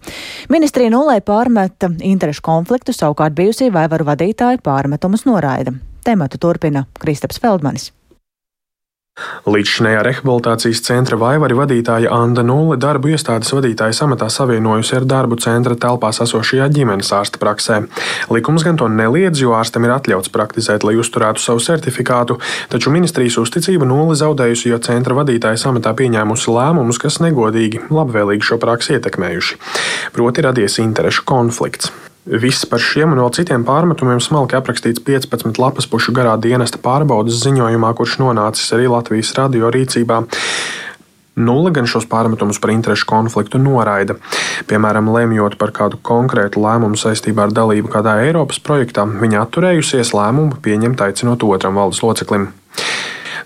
Ministrija 0.54 0.94
nulē 0.94 1.18
pārmeta 1.26 1.90
interešu 2.06 2.46
konfliktu, 2.46 2.94
savukārt 2.94 3.34
bijusī 3.34 3.74
Vaivaru 3.74 4.12
vadītāja 4.14 4.62
pārmetumus 4.62 5.26
noraida. 5.26 5.74
Tematu 6.06 6.38
turpina 6.38 6.86
Kristaps 7.02 7.42
Feldmanis. 7.42 7.96
Līdzšinējā 9.50 10.02
rehabilitācijas 10.06 10.82
centra 10.86 11.18
vaivari 11.20 11.58
vadītāja 11.58 12.12
Anna 12.14 12.44
Nulle 12.46 12.78
darbu 12.82 13.12
iestādes 13.14 13.52
vadītājas 13.56 14.02
amatā 14.06 14.30
savienojusi 14.34 14.98
ar 15.00 15.08
darbu 15.10 15.40
centra 15.42 15.78
telpās 15.80 16.22
esošajā 16.26 16.68
ģimenes 16.76 17.12
ārsta 17.16 17.42
praksē. 17.42 17.80
Likums 18.34 18.66
gan 18.68 18.80
to 18.80 18.90
neliedz, 18.92 19.42
jo 19.44 19.56
ārstam 19.58 19.88
ir 19.88 19.96
atļauts 19.96 20.34
praktizēt, 20.34 20.86
lai 20.88 20.98
uzturētu 21.00 21.44
savu 21.44 21.64
certifikātu, 21.64 22.40
taču 22.74 22.94
ministrijas 22.94 23.40
uzticību 23.42 23.88
Nulle 23.90 24.18
zaudējusi, 24.20 24.70
jo 24.74 24.82
centra 24.86 25.18
vadītājas 25.22 25.66
amatā 25.72 25.96
pieņēmusi 25.98 26.54
lēmumus, 26.54 27.02
kas 27.02 27.22
negodīgi, 27.24 27.88
labvēlīgi 27.94 28.52
šo 28.52 28.60
praksi 28.62 28.98
ietekmējuši. 29.00 29.60
Proti 30.16 30.48
radies 30.50 30.80
interešu 30.84 31.26
konflikts. 31.30 31.94
Viss 32.30 32.68
par 32.70 32.78
šiem 32.78 33.16
un 33.16 33.24
vēl 33.24 33.32
citiem 33.34 33.64
pārmetumiem 33.66 34.20
smalki 34.22 34.54
aprakstīts 34.54 35.02
15 35.02 35.58
lapas 35.58 35.88
pušu 35.90 36.14
garā 36.14 36.36
dienesta 36.38 36.78
pārbaudas 36.78 37.40
ziņojumā, 37.42 37.90
kurš 37.98 38.20
nonācis 38.22 38.70
arī 38.78 38.86
Latvijas 38.92 39.32
radio 39.34 39.72
rīcībā. 39.74 40.20
Nulle 41.40 41.72
gan 41.74 41.88
šos 41.90 42.06
pārmetumus 42.12 42.60
par 42.62 42.74
interešu 42.76 43.08
konfliktu 43.10 43.58
noraida. 43.58 44.20
Piemēram, 44.70 45.10
lemjot 45.16 45.56
par 45.58 45.74
kādu 45.74 45.98
konkrētu 46.06 46.62
lēmumu 46.62 47.00
saistībā 47.02 47.48
ar 47.48 47.56
dalību 47.56 47.90
kādā 47.96 48.20
Eiropas 48.28 48.62
projektā, 48.62 49.08
viņa 49.10 49.48
atturējusies 49.48 50.14
lēmumu 50.14 50.60
pieņemt 50.62 51.02
aicinot 51.08 51.48
otram 51.48 51.82
valdes 51.82 52.04
loceklim. 52.06 52.52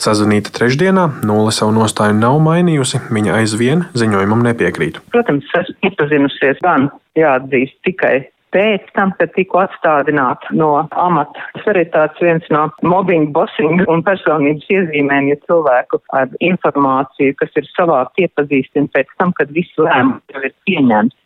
Sazvanīta 0.03 0.51
trešdienā, 0.51 1.07
Nulle 1.23 1.55
savu 1.55 1.71
nostāju 1.77 2.17
nav 2.19 2.41
mainījusi, 2.43 3.05
viņa 3.13 3.39
aizvien 3.39 3.87
ziņojumam 3.95 4.43
nepiekrīt. 4.49 4.99
Protams, 5.15 5.47
esmu 5.61 5.87
iepazinusies 5.87 6.59
gan 6.65 6.89
jāatzīst 7.15 7.79
tikai 7.87 8.17
pēc 8.53 8.86
tam, 8.98 9.13
kad 9.19 9.33
tiku 9.38 9.62
atstādināta 9.63 10.53
no 10.57 10.72
amata. 10.91 11.48
Tas 11.57 11.72
arī 11.74 11.86
tāds 11.93 12.22
viens 12.22 12.45
no 12.53 12.67
mobbinga, 12.86 13.31
bosinga 13.36 13.88
un 13.91 14.05
personības 14.05 14.69
iezīmēm, 14.74 15.31
ja 15.33 15.39
cilvēku 15.48 16.01
ar 16.17 16.31
informāciju, 16.43 17.36
kas 17.41 17.60
ir 17.60 17.69
savākt, 17.74 18.22
iepazīstina 18.25 18.91
pēc 18.93 19.12
tam, 19.19 19.33
kad 19.39 19.51
visi 19.55 19.81
lēmumi 19.81 20.36
jau 20.36 20.45
ir 20.45 20.55
pieņemti. 20.69 21.17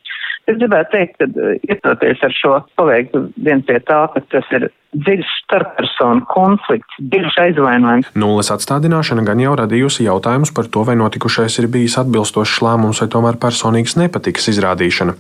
Es 0.47 0.55
gribētu 0.55 0.93
teikt, 0.93 1.17
ka 1.19 1.55
ietoties 1.67 2.21
ar 2.23 2.35
šo 2.35 2.53
paveiktu 2.79 3.25
vien 3.43 3.63
pie 3.67 3.81
tā, 3.83 4.05
ka 4.13 4.23
tas 4.31 4.47
ir 4.55 4.69
dziļš 4.95 5.31
starppersonu 5.43 6.23
konflikts, 6.31 6.95
dziļš 7.11 7.35
aizvainojums. 7.43 8.09
Nulles 8.17 8.49
atstādināšana 8.53 9.25
gan 9.27 9.41
jau 9.41 9.53
radījusi 9.59 10.05
jautājumus 10.07 10.53
par 10.55 10.69
to, 10.71 10.83
vai 10.87 10.95
notikušais 10.99 11.57
ir 11.59 11.67
bijis 11.71 11.97
atbilstošs 11.99 12.61
lēmums 12.63 13.01
vai 13.03 13.09
tomēr 13.11 13.37
personīgas 13.41 13.97
nepatikas 13.99 14.47
izrādīšana. 14.53 15.17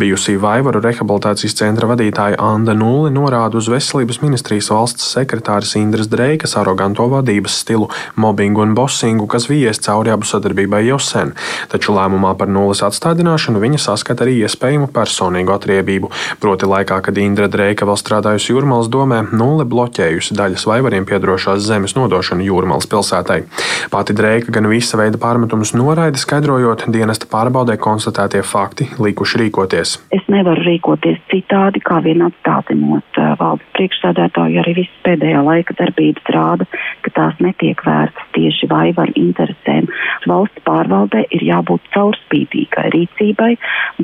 Bijusī 0.00 0.36
Vaivaru 0.40 0.80
rehabilitācijas 0.84 1.58
centra 1.60 1.90
vadītāja 1.90 2.40
Anna 2.40 2.74
Nulle 2.76 3.12
norāda 3.14 3.60
uz 3.60 3.68
veselības 3.72 4.22
ministrijas 4.24 4.70
valsts 4.72 5.12
sekretāras 5.14 5.76
Indras 5.78 6.08
Dreikas 6.10 6.56
aroganto 6.60 7.06
vadības 7.12 7.60
stilu, 7.62 7.90
mobbingu 8.16 8.64
un 8.64 8.74
bosingu, 8.78 9.28
kas 9.30 9.50
vies 9.52 9.82
cauri 9.84 10.14
abu 10.14 10.28
sadarbībai 10.28 10.82
jau 10.88 10.98
sen. 11.02 11.34
Taču 11.68 11.94
lēmumā 11.96 12.32
par 12.40 12.48
nulles 12.48 12.82
atstādināšanu 12.86 13.60
viņa 13.62 13.84
saskata 13.84 14.24
arī 14.24 14.40
iespējamu 14.70 14.90
personīgu 14.94 15.54
atriebību. 15.54 16.10
Proti 16.40 16.68
laikā, 16.68 17.00
kad 17.02 17.18
Indra 17.18 17.48
Dreika 17.50 17.86
vēl 17.88 17.98
strādājusi 17.98 18.52
Jūrmālas 18.52 18.90
domē, 18.90 19.22
nulle 19.32 19.66
bloķējusi 19.66 20.36
daļas 20.38 20.66
vaivariem 20.66 21.06
piedarošās 21.08 21.64
zemes 21.66 21.96
nodošanu 21.98 22.46
Jūrmālas 22.46 22.88
pilsētai. 22.90 23.42
Pati 23.90 24.14
Dreika 24.14 24.52
gan 24.54 24.68
visa 24.70 24.98
veida 25.00 25.18
pārmetumus 25.18 25.74
noraida, 25.74 26.18
skaidrojot, 26.18 26.86
dienesta 26.92 27.26
pārbaudē 27.30 27.76
konstatētie 27.80 28.42
fakti 28.46 28.88
likuši 28.98 29.42
rīkoties. 29.44 29.96
Es 30.14 30.26
nevaru 30.30 30.62
rīkoties 30.66 31.18
citādi, 31.32 31.82
kā 31.82 32.00
vien 32.04 32.22
atstādinot 32.26 33.18
uh, 33.18 33.34
valdes 33.40 33.66
priekšsēdētāju, 33.76 34.62
arī 34.62 34.76
viss 34.82 35.02
pēdējā 35.06 35.42
laika 35.46 35.76
darbības 35.80 36.30
rāda, 36.34 36.68
ka 37.04 37.14
tās 37.16 37.38
netiek 37.42 37.80
vērstas 37.86 38.30
tieši 38.36 38.70
vaivaru 38.70 39.16
interesēm. 39.18 39.90
Valsts 40.30 40.62
pārvaldē 40.66 41.24
ir 41.34 41.46
jābūt 41.48 41.90
caurspīdīgai 41.94 42.88
rīcībai, 42.94 43.54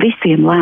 visiem 0.01 0.47
lēmumiem 0.47 0.56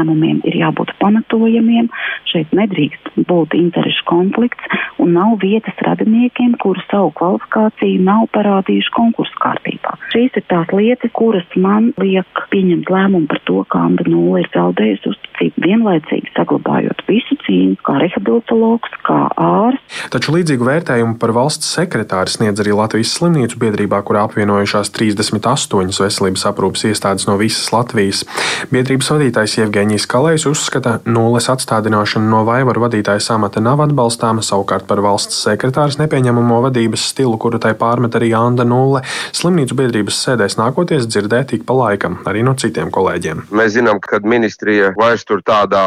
ir 0.45 0.55
jābūt 0.59 0.91
pamatojamiem, 0.99 1.89
šeit 2.29 2.51
nedrīkst 2.55 3.13
būt 3.29 3.55
interešu 3.55 4.03
konflikts 4.09 4.63
un 4.99 5.13
nav 5.15 5.37
vietas 5.41 5.75
radiniekiem, 5.85 6.55
kuru 6.61 6.81
savu 6.89 7.11
kvalifikāciju 7.19 8.03
nav 8.03 8.27
parādījuši 8.35 8.93
konkursu 8.95 9.35
kārtībā. 9.41 9.95
Šīs 10.13 10.35
ir 10.35 10.45
tās 10.51 10.71
lietas, 10.75 11.11
kuras 11.15 11.47
man 11.55 11.91
liek 12.01 12.27
pieņemt 12.51 12.89
lēmumu 12.91 13.29
par 13.31 13.41
to, 13.47 13.61
kā 13.71 13.83
Anda 13.89 14.05
Nula 14.09 14.41
ir 14.43 14.49
zaudējusi 14.53 15.11
uzticību, 15.11 15.63
vienlaicīgi 15.65 16.33
saglabājot 16.35 17.03
visu 17.09 17.37
cīņu, 17.45 17.77
kā 17.85 17.97
rehabilitologs, 18.01 18.95
kā 19.05 19.19
ārsts. 19.39 20.01
Taču 20.13 20.35
līdzīgu 20.35 20.67
vērtējumu 20.67 21.17
par 21.21 21.33
valsts 21.35 21.71
sekretāru 21.77 22.31
sniedz 22.31 22.63
arī 22.63 22.75
Latvijas 22.75 23.13
slimnīcu 23.17 23.59
biedrībā, 23.61 24.01
kurā 24.07 24.25
apvienojušās 24.27 24.91
38 24.95 26.03
veselības 26.05 26.45
aprūpas 26.49 26.85
iestādes 26.89 27.27
no 27.29 27.37
visas 27.41 27.71
Latvijas. 27.75 28.23
Biedrības 28.71 29.11
vadītājs 29.13 29.59
Jevgeņijs 29.85 30.07
Kalējs 30.09 30.43
uzskata, 30.49 30.91
nulles 31.05 31.45
atstādināšana 31.51 32.25
no 32.25 32.39
vaivaru 32.47 32.81
vadītāja 32.87 33.21
samata 33.21 33.61
nav 33.61 33.83
atbalstāma, 33.83 34.41
savukārt 34.41 34.87
par 34.89 34.97
valsts 35.05 35.43
sekretāras 35.45 35.99
nepieņemamo 35.99 36.57
vadības 36.63 37.03
stilu, 37.11 37.37
kuru 37.37 37.59
tai 37.61 37.75
pārmet 37.77 38.17
arī 38.17 38.31
Anda 38.33 38.65
Nulle, 38.65 39.03
slimnīcu 39.29 39.77
biedrības 39.77 40.17
sēdēs 40.25 40.57
nākoties 40.57 41.05
dzirdēt 41.05 41.53
ik 41.59 41.67
pa 41.69 41.75
laikam, 41.77 42.17
arī 42.25 42.41
no 42.47 42.55
citiem 42.57 42.89
kolēģiem. 42.89 43.43
Mēs 43.53 43.75
zinām, 43.75 44.01
ka 44.01 44.23
ministrija 44.25 44.89
vairs 44.97 45.27
tur 45.29 45.45
tādā 45.45 45.83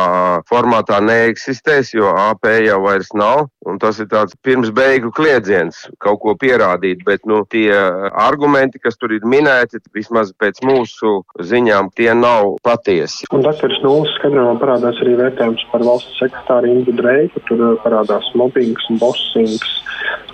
formātā 0.46 1.00
neeksistēs, 1.02 1.90
jo 1.98 2.14
AP 2.14 2.46
jau 2.68 2.78
vairs 2.86 3.10
nav. 3.18 3.48
Tas 3.82 3.98
ir 4.00 4.06
tāds 4.08 4.32
pirms 4.46 4.70
beigu 4.72 5.10
kliedziens, 5.12 5.82
kaut 6.00 6.22
ko 6.22 6.36
pierādīt, 6.38 7.02
bet 7.04 7.26
nu, 7.28 7.42
tie 7.50 7.74
argumenti, 8.14 8.78
kas 8.80 8.96
tur 8.96 9.12
ir 9.12 9.26
minēti, 9.28 9.82
vismaz 9.92 10.30
pēc 10.38 10.62
mūsu 10.64 11.18
ziņām, 11.50 11.90
tie 11.98 12.14
nav 12.16 12.54
patiesi. 12.64 13.26
Un 13.34 13.44
dakteris 13.78 13.84
Nulles 13.84 14.14
skaidrojumā 14.18 14.58
parādās 14.60 14.98
arī 15.02 15.16
vērtējums 15.18 15.66
par 15.70 15.82
valsts 15.86 16.18
sekretāru 16.18 16.68
Ingu 16.72 16.92
Dreiku, 16.92 17.40
tur 17.46 17.78
parādās 17.84 18.26
mobbings 18.34 18.88
un 18.90 18.98
bossings. 18.98 19.78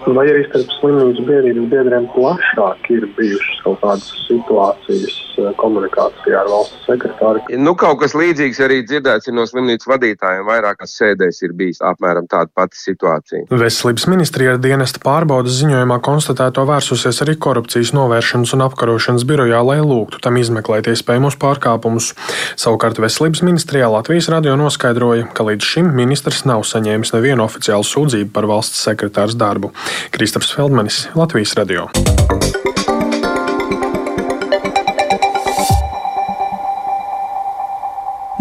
Vai 0.04 0.26
arī 0.28 0.44
starp 0.44 0.68
slimnīcu 0.80 1.24
biedrības 1.24 1.68
biedriem 1.70 2.06
plašāk 2.12 2.90
ir 2.92 3.06
bijušas 3.16 3.60
kaut 3.64 3.78
kādas 3.80 4.10
situācijas 4.26 5.14
komunikācijā 5.56 6.42
ar 6.42 6.50
valsts 6.50 6.84
sekretāru? 6.84 7.40
Nu, 7.56 7.72
kaut 7.78 8.02
kas 8.02 8.12
līdzīgs 8.16 8.60
arī 8.66 8.82
dzirdēts 8.84 9.32
no 9.32 9.46
slimnīcu 9.48 9.88
vadītājiem. 9.88 10.44
Vairākās 10.44 10.92
sēdēs 11.00 11.40
ir 11.46 11.54
bijis 11.56 11.80
apmēram 11.84 12.28
tāda 12.28 12.52
pati 12.52 12.76
situācija. 12.76 13.48
Veselības 13.48 14.06
ministrija 14.12 14.58
dienesta 14.60 15.00
pārbaudas 15.04 15.56
ziņojumā 15.62 15.98
konstatēto 16.04 16.66
vērsusies 16.68 17.22
arī 17.24 17.38
korupcijas 17.40 17.94
novēršanas 17.96 18.52
un 18.58 18.66
apkarošanas 18.68 19.24
birojā, 19.28 19.62
lai 19.64 19.80
lūgtu 19.80 20.20
tam 20.24 20.36
izmeklēt 20.40 20.92
iespējamos 20.92 21.40
pārkāpumus. 21.40 22.12
Savukārt 22.60 23.00
Veselības 23.00 23.33
ministrijā 23.42 23.88
Latvijas 23.90 24.28
radio 24.30 24.54
noskaidroja, 24.60 25.26
ka 25.34 25.46
līdz 25.48 25.66
šim 25.66 25.88
ministrs 25.96 26.44
nav 26.46 26.62
saņēmis 26.68 27.10
nevienu 27.16 27.42
oficiālu 27.42 27.82
sūdzību 27.88 28.30
par 28.36 28.46
valsts 28.46 28.84
sekretārs 28.86 29.34
darbu. 29.34 29.72
Kristaps 30.14 30.52
Feldmanis, 30.54 31.08
Latvijas 31.18 31.56
radio. 31.58 31.88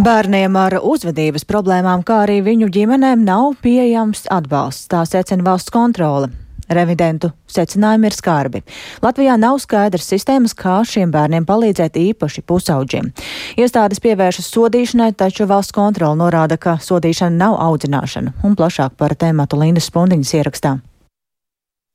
Bērniem 0.03 0.55
ar 0.59 0.77
uzvedības 0.83 1.45
problēmām, 1.47 2.03
kā 2.03 2.25
arī 2.27 2.41
viņu 2.43 2.67
ģimenēm, 2.75 3.23
nav 3.23 3.53
pieejams 3.63 4.27
atbalsts, 4.27 4.89
tā 4.91 5.05
secina 5.07 5.47
valsts 5.47 5.71
kontrole. 5.71 6.42
Revidentu 6.69 7.31
secinājumi 7.51 8.07
ir 8.07 8.15
skarbi. 8.15 8.61
Latvijā 9.03 9.35
nav 9.39 9.59
skaidrs 9.63 10.07
sistēmas, 10.13 10.55
kā 10.57 10.79
šiem 10.87 11.11
bērniem 11.13 11.45
palīdzēt 11.49 11.99
īpaši 11.99 12.45
pusauģiem. 12.47 13.11
Iestādes 13.59 14.01
pievēršas 14.03 14.47
sodīšanai, 14.53 15.11
taču 15.19 15.49
valsts 15.49 15.75
kontrola 15.75 16.15
norāda, 16.19 16.57
ka 16.57 16.77
sodīšana 16.81 17.35
nav 17.35 17.59
audzināšana, 17.67 18.37
un 18.43 18.57
plašāk 18.59 18.97
par 18.97 19.17
tēmatu 19.19 19.59
Lindas 19.59 19.91
Spundiņas 19.91 20.35
ierakstā. 20.39 20.77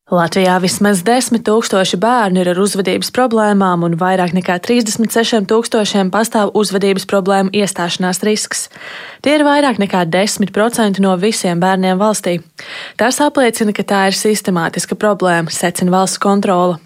Latvijā 0.09 0.55
vismaz 0.65 1.03
10 1.05 1.43
tūkstoši 1.45 1.99
bērnu 2.01 2.41
ir 2.41 2.49
ar 2.55 2.61
uzvedības 2.63 3.11
problēmām, 3.13 3.83
un 3.85 3.97
vairāk 4.01 4.33
nekā 4.33 4.57
36 4.65 5.45
tūkstošiem 5.51 6.09
pastāv 6.15 6.55
uzvedības 6.57 7.05
problēmu 7.11 7.53
iestāšanās 7.53 8.23
risks. 8.25 8.71
Tie 9.21 9.37
ir 9.37 9.45
vairāk 9.45 9.77
nekā 9.77 10.07
10% 10.09 11.05
no 11.05 11.13
visiem 11.21 11.61
bērniem 11.61 12.01
valstī. 12.01 12.39
Tas 12.97 13.21
apliecina, 13.21 13.77
ka 13.77 13.85
tā 13.85 14.03
ir 14.09 14.17
sistemātiska 14.17 14.97
problēma, 14.97 15.53
secina 15.53 15.93
valsts 15.99 16.25
kontrola. 16.25 16.81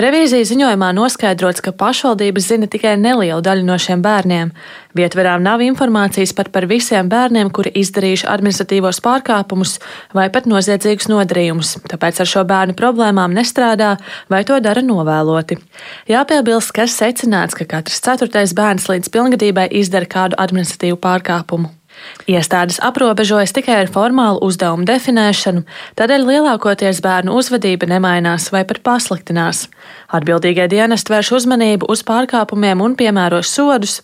Revīzijas 0.00 0.48
ziņojumā 0.48 0.88
noskaidrots, 0.96 1.60
ka 1.64 1.74
pašvaldības 1.76 2.46
zina 2.48 2.68
tikai 2.70 2.94
nelielu 3.00 3.42
daļu 3.44 3.66
no 3.66 3.76
šiem 3.80 4.00
bērniem. 4.04 4.52
Vietverām 4.96 5.44
nav 5.44 5.60
informācijas 5.64 6.32
pat 6.36 6.48
par 6.52 6.66
visiem 6.68 7.08
bērniem, 7.12 7.50
kuri 7.52 7.72
izdarījuši 7.82 8.28
administratīvos 8.32 9.02
pārkāpumus 9.04 9.78
vai 10.16 10.28
pat 10.32 10.48
noziedzīgus 10.48 11.10
nodarījumus, 11.12 11.74
tāpēc 11.92 12.22
ar 12.24 12.32
šo 12.32 12.46
bērnu 12.48 12.76
problēmām 12.78 13.36
nestrādā 13.36 13.94
vai 14.32 14.42
to 14.48 14.56
dara 14.64 14.84
novēloti. 14.84 15.60
Jāpiebilst, 16.12 16.72
ka 16.76 16.88
secināts, 16.88 17.56
ka 17.56 17.68
katrs 17.68 18.00
ceturtais 18.04 18.56
bērns 18.56 18.88
līdz 18.88 19.12
pilngadībai 19.12 19.68
izdara 19.82 20.08
kādu 20.08 20.40
administratīvu 20.40 21.00
pārkāpumu. 21.00 21.72
Iestādes 22.30 22.78
aprobežojas 22.82 23.54
tikai 23.56 23.80
ar 23.82 23.90
formālu 23.90 24.38
uzdevumu 24.46 24.86
definēšanu, 24.86 25.64
tādēļ 25.98 26.26
lielākoties 26.28 27.02
bērnu 27.02 27.34
uzvedība 27.38 27.88
nemainās 27.90 28.50
vai 28.54 28.62
pat 28.68 28.82
pasliktinās. 28.86 29.66
Atbildīgie 30.12 30.68
dienesti 30.68 31.12
vērš 31.12 31.32
uzmanību 31.38 31.88
uz 31.92 32.02
pārkāpumiem 32.06 32.82
un 32.84 32.94
piemēros 32.98 33.50
sodus, 33.50 34.00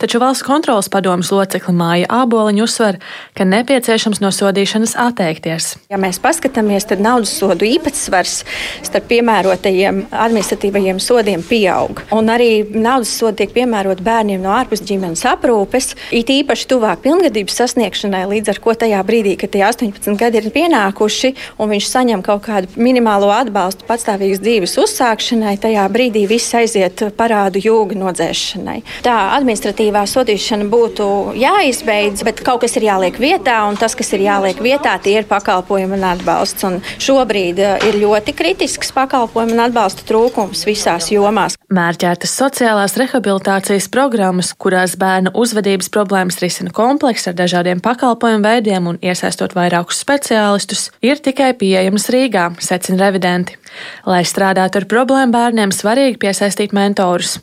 taču 0.00 0.18
valsts 0.22 0.46
kontrolas 0.46 0.88
padomas 0.92 1.30
locekli 1.34 1.74
Māja 1.76 2.08
Āboliņa 2.22 2.64
uzsver, 2.64 2.98
ka 3.36 3.44
nepieciešams 3.44 4.22
no 4.24 4.32
sodīšanas 4.34 4.96
atteikties. 4.98 5.74
Ja 5.92 6.00
mēs 6.00 6.18
paskatāmies, 6.22 6.88
tad 6.90 7.04
naudas 7.04 7.34
sodu 7.36 7.68
īpatsvars 7.68 8.40
starp 8.86 9.10
piemērotajiem 9.12 10.06
administratīvajiem 10.10 11.00
sodiem 11.02 11.44
pieaug. 11.46 12.02
Un 12.16 12.32
arī 12.32 12.64
naudas 12.72 13.12
sodi 13.20 13.44
tiek 13.44 13.54
piemērot 13.60 14.02
bērniem 14.04 14.42
no 14.42 14.54
ārpus 14.56 14.82
ģimenes 14.86 15.26
aprūpes, 15.28 15.92
it 16.10 16.32
īpaši 16.32 16.68
tuvāk 16.72 17.04
pilngadības 17.40 17.56
sasniegšanai, 17.56 18.26
līdz 18.28 18.50
ar 18.52 18.58
ko 18.60 18.74
tajā 18.74 19.00
brīdī, 19.04 19.36
kad 19.38 19.50
tie 19.50 19.64
18 19.64 20.16
gadi 20.18 20.38
ir 20.40 20.50
pienākuši 20.52 21.34
un 21.58 21.70
viņš 21.70 21.86
saņem 21.88 22.22
kaut 22.22 22.44
kādu 22.44 22.68
minimālo 22.76 23.30
atbalstu 23.32 23.86
patstāvīgas 23.88 24.40
dzīves 24.40 24.76
uzsākšanai, 24.76 25.56
tajā 25.60 25.86
brīdī 25.88 26.26
viss 26.28 26.52
aiziet 26.54 27.00
parādu 27.16 27.60
jūga 27.60 27.96
nodzēšanai. 27.96 28.82
Tā 29.04 29.16
administratīvā 29.38 30.04
sodīšana 30.06 30.68
būtu 30.70 31.36
jāizbeidz, 31.40 32.24
bet 32.24 32.42
kaut 32.44 32.62
kas 32.64 32.76
ir 32.76 32.88
jāliek 32.88 33.16
vietā, 33.16 33.62
un 33.68 33.78
tas, 33.80 33.96
kas 33.96 34.12
ir 34.12 34.26
jāliek 34.26 34.60
vietā, 34.60 34.98
tie 35.00 35.20
ir 35.20 35.28
pakalpojumi 35.30 35.96
un 35.96 36.06
atbalsts. 36.12 36.66
Un 36.68 36.80
šobrīd 37.00 37.60
eh, 37.60 37.88
ir 37.88 38.00
ļoti 38.02 38.36
kritisks 38.36 38.92
pakalpojumu 38.96 39.56
un 39.56 39.64
atbalsta 39.68 40.04
trūkums 40.08 40.66
visās 40.68 41.10
jomās. 41.12 41.56
Mērķētas 41.70 42.34
sociālās 42.36 42.96
rehabilitācijas 43.00 43.88
programmas, 43.92 44.52
kurās 44.58 44.96
bērnu 45.00 45.32
uzvedības 45.38 45.88
problēmas 45.94 46.40
risina 46.42 46.72
komplekss 46.74 47.29
ar 47.30 47.38
dažādiem 47.38 47.82
pakalpojumu 47.84 48.44
veidiem 48.44 48.90
un 48.90 49.00
iesaistot 49.04 49.54
vairākus 49.56 50.02
speciālistus, 50.02 50.88
ir 51.02 51.22
tikai 51.22 51.52
pieejamas 51.58 52.10
Rīgā, 52.12 52.50
secina 52.62 53.06
revidenti. 53.06 53.59
Lai 54.08 54.22
strādātu 54.26 54.80
ar 54.80 54.86
problēmu 54.90 55.34
bērniem, 55.34 55.72
svarīgi 55.74 56.18
piesaistīt 56.22 56.74
mentorus. 56.76 57.38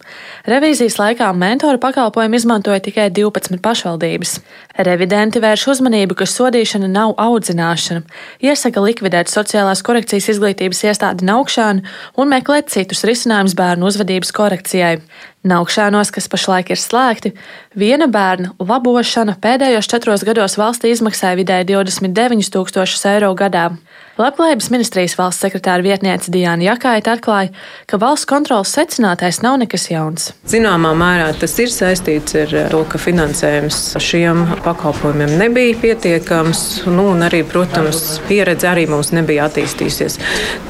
Revīzijas 0.50 0.98
laikā 1.00 1.30
mentoru 1.38 1.80
pakalpojumu 1.82 2.40
izmantoja 2.40 2.82
tikai 2.84 3.08
12 3.13 3.62
pašvaldības. 3.63 4.38
Revidenti 4.88 5.42
vērš 5.44 5.68
uzmanību, 5.74 6.18
ka 6.18 6.28
sodīšana 6.30 6.90
nav 6.92 7.16
audzināšana, 7.22 8.04
iesaka 8.46 8.84
likvidēt 8.84 9.32
sociālās 9.32 9.84
korekcijas 9.86 10.30
izglītības 10.36 10.84
iestādi 10.90 11.26
Naukšānu 11.28 11.86
un 12.18 12.32
meklēt 12.34 12.70
citus 12.74 13.06
risinājumus 13.08 13.58
bērnu 13.58 13.90
uzvedības 13.90 14.34
korekcijai. 14.38 14.98
Naukšanos, 15.48 16.10
kas 16.12 16.26
pašlaik 16.28 16.72
ir 16.74 16.80
slēgti, 16.82 17.32
viena 17.78 18.08
bērna 18.12 18.56
labošana 18.60 19.38
pēdējos 19.44 19.88
četros 19.88 20.26
gados 20.28 20.58
valstī 20.60 20.92
izmaksāja 20.92 21.38
vidēji 21.40 21.70
29 21.70 22.50
000 22.58 23.13
eiro 23.13 23.30
gadā. 23.38 23.70
Labklājības 24.18 24.72
ministrijas 24.74 25.13
valsts 25.13 25.46
sekretāra 25.46 25.86
vietniece 25.86 26.17
Diana 26.34 26.66
Jakaita 26.66 27.14
atklāja, 27.14 27.52
ka 27.86 28.00
valsts 28.02 28.26
kontrolas 28.30 28.74
secinātais 28.74 29.44
nav 29.46 29.60
nekas 29.62 29.88
jauns. 29.92 30.32
Zināmā 30.50 30.94
mērā 30.98 31.30
tas 31.38 31.54
ir 31.62 31.70
saistīts 31.70 32.36
ar 32.42 32.56
to, 32.72 32.82
ka 32.90 33.00
finansējums 33.02 33.78
šiem 34.02 34.44
pakalpojumiem 34.66 35.36
nebija 35.38 35.78
pietiekams, 35.82 36.64
nu, 36.90 37.10
un 37.14 37.26
arī, 37.28 37.44
protams, 37.48 38.18
pieredze 38.28 38.70
arī 38.72 38.88
mums 38.90 39.14
nebija 39.16 39.48
attīstījusies. 39.48 40.18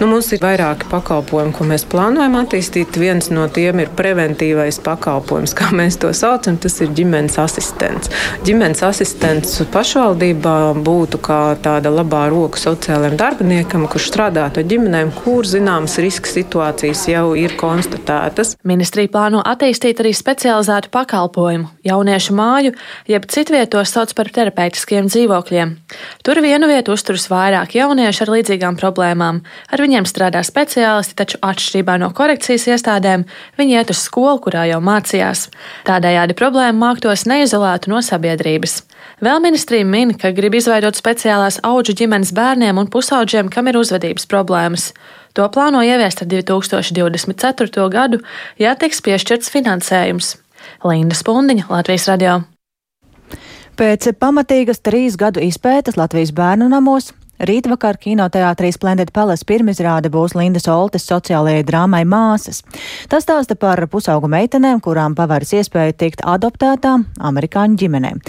Nu, 0.02 0.10
mums 0.12 0.34
ir 0.36 0.44
vairāki 0.44 0.90
pakalpojumi, 0.92 1.56
ko 1.56 1.68
mēs 1.72 1.88
plānojam 1.90 2.38
attīstīt. 2.42 2.98
Viens 3.00 3.32
no 3.34 3.48
tiem 3.54 3.84
ir 3.84 3.92
preventīvais 3.98 4.82
pakalpojums, 4.86 5.56
kā 5.58 5.72
mēs 5.76 6.00
to 6.02 6.12
saucam, 6.18 6.58
tas 6.62 6.80
ir 6.84 6.92
ģimenes 6.98 7.38
asistents. 7.42 8.12
Ģimenes 8.48 8.84
asistents 8.86 9.60
pašvaldībā 9.74 10.58
būtu 10.86 11.22
kā 11.24 11.42
tāda 11.64 11.92
labā 11.94 12.26
roka 12.34 12.60
sociālajiem 12.62 13.18
darbiniekam, 13.20 13.86
kurš 13.92 14.10
strādātu 14.12 14.64
ar 14.64 14.70
ģimenēm, 14.72 15.14
kur 15.22 15.37
kur 15.38 15.46
zināmas 15.46 16.00
riska 16.02 16.26
situācijas 16.26 17.04
jau 17.12 17.36
ir 17.38 17.52
konstatētas. 17.60 18.56
Ministrija 18.66 19.12
plāno 19.14 19.44
attīstīt 19.46 20.00
arī 20.02 20.10
specializētu 20.18 20.90
pakalpojumu, 20.90 21.68
jauniešu 21.86 22.34
māju, 22.34 22.72
jeb 23.06 23.28
citvietos 23.30 23.94
sauc 23.94 24.16
par 24.18 24.32
terapeitiskiem 24.34 25.06
dzīvokļiem. 25.12 25.76
Tur 26.26 26.42
vienu 26.42 26.72
vietu 26.72 26.96
uzturas 26.98 27.28
vairāk 27.30 27.78
jauniešu 27.78 28.26
ar 28.26 28.34
līdzīgām 28.34 28.82
problēmām. 28.82 29.44
Ar 29.70 29.86
viņiem 29.86 30.10
strādā 30.10 30.42
speciālisti, 30.42 31.14
taču 31.22 31.38
atšķirībā 31.46 32.00
no 32.02 32.10
korekcijas 32.18 32.66
iestādēm, 32.74 33.30
viņi 33.62 33.78
iet 33.78 33.94
uz 33.94 34.02
skolu, 34.10 34.42
kurā 34.42 34.66
jau 34.72 34.82
mācījās. 34.82 35.52
Tādējādi 35.86 36.34
problēma 36.40 36.88
māktos 36.88 37.30
neizolētu 37.30 37.94
no 37.94 38.02
sabiedrības. 38.02 38.82
Vēl 39.24 39.42
ministrija 39.42 39.86
min, 39.88 40.14
ka 40.14 40.32
grib 40.36 40.58
izveidot 40.58 40.98
speciālās 40.98 41.60
auģu 41.66 41.96
ģimenes 42.02 42.34
bērniem 42.38 42.78
un 42.78 42.90
pusauģiem, 42.94 43.50
kam 43.54 43.70
ir 43.72 43.80
uzvedības 43.80 44.28
problēmas. 44.30 44.92
To 45.38 45.46
plāno 45.54 45.84
ieviest 45.86 46.22
ar 46.24 46.30
2024. 46.32 47.88
gadu, 47.94 48.22
ja 48.62 48.76
tiks 48.76 49.02
piešķirts 49.06 49.54
finansējums. 49.54 50.36
Linda 50.86 51.18
Spundiņa, 51.18 51.70
Latvijas 51.70 52.08
radio. 52.10 52.42
Pēc 53.78 54.10
pamatīgas 54.18 54.82
trīs 54.82 55.18
gadu 55.18 55.44
izpētes 55.46 55.98
Latvijas 55.98 56.34
bērnu 56.34 56.70
namos 56.72 57.12
Rītvakar 57.38 58.00
kinoteātrī 58.02 58.72
Splendid 58.74 59.12
Palace 59.14 59.46
pirmizrāde 59.46 60.10
būs 60.10 60.34
Lindas 60.34 60.66
Oltes 60.74 61.04
sociālajai 61.06 61.62
drāmai 61.68 62.02
Māsas. 62.10 62.64
Tas 63.12 63.28
stāsta 63.28 63.54
par 63.54 63.84
pusaugu 63.92 64.26
meitenēm, 64.32 64.82
kurām 64.82 65.14
pavērs 65.14 65.54
iespēju 65.60 65.94
tikt 66.02 66.26
adoptētām 66.26 67.06
amerikāņu 67.30 67.78
ģimenēm. 67.84 68.24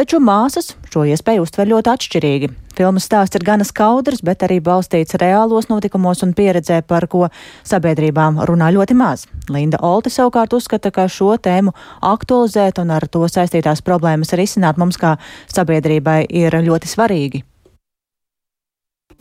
Taču 0.00 0.22
māsas 0.24 0.72
šo 0.88 1.04
iespēju 1.12 1.44
uztver 1.44 1.68
ļoti 1.74 1.92
atšķirīgi. 1.92 2.50
Filmas 2.74 3.04
stāsts 3.04 3.36
ir 3.36 3.44
gana 3.44 3.68
skaudrs, 3.68 4.24
bet 4.24 4.42
arī 4.48 4.58
balstīts 4.64 5.20
reālos 5.20 5.68
notikumos 5.68 6.24
un 6.24 6.32
pieredzē, 6.34 6.80
par 6.88 7.04
ko 7.06 7.28
sabiedrībām 7.68 8.40
runā 8.48 8.72
ļoti 8.74 8.96
maz. 8.96 9.28
Linda 9.52 9.78
Olte 9.84 10.10
savukārt 10.10 10.56
uzskata, 10.56 10.90
ka 10.90 11.04
šo 11.04 11.36
tēmu 11.36 11.76
aktualizēt 12.00 12.80
un 12.80 12.96
ar 12.96 13.06
to 13.12 13.28
saistītās 13.28 13.84
problēmas 13.84 14.32
risināt 14.34 14.80
mums 14.80 14.96
kā 14.96 15.18
sabiedrībai 15.52 16.22
ir 16.32 16.62
ļoti 16.64 16.96
svarīgi 16.96 17.48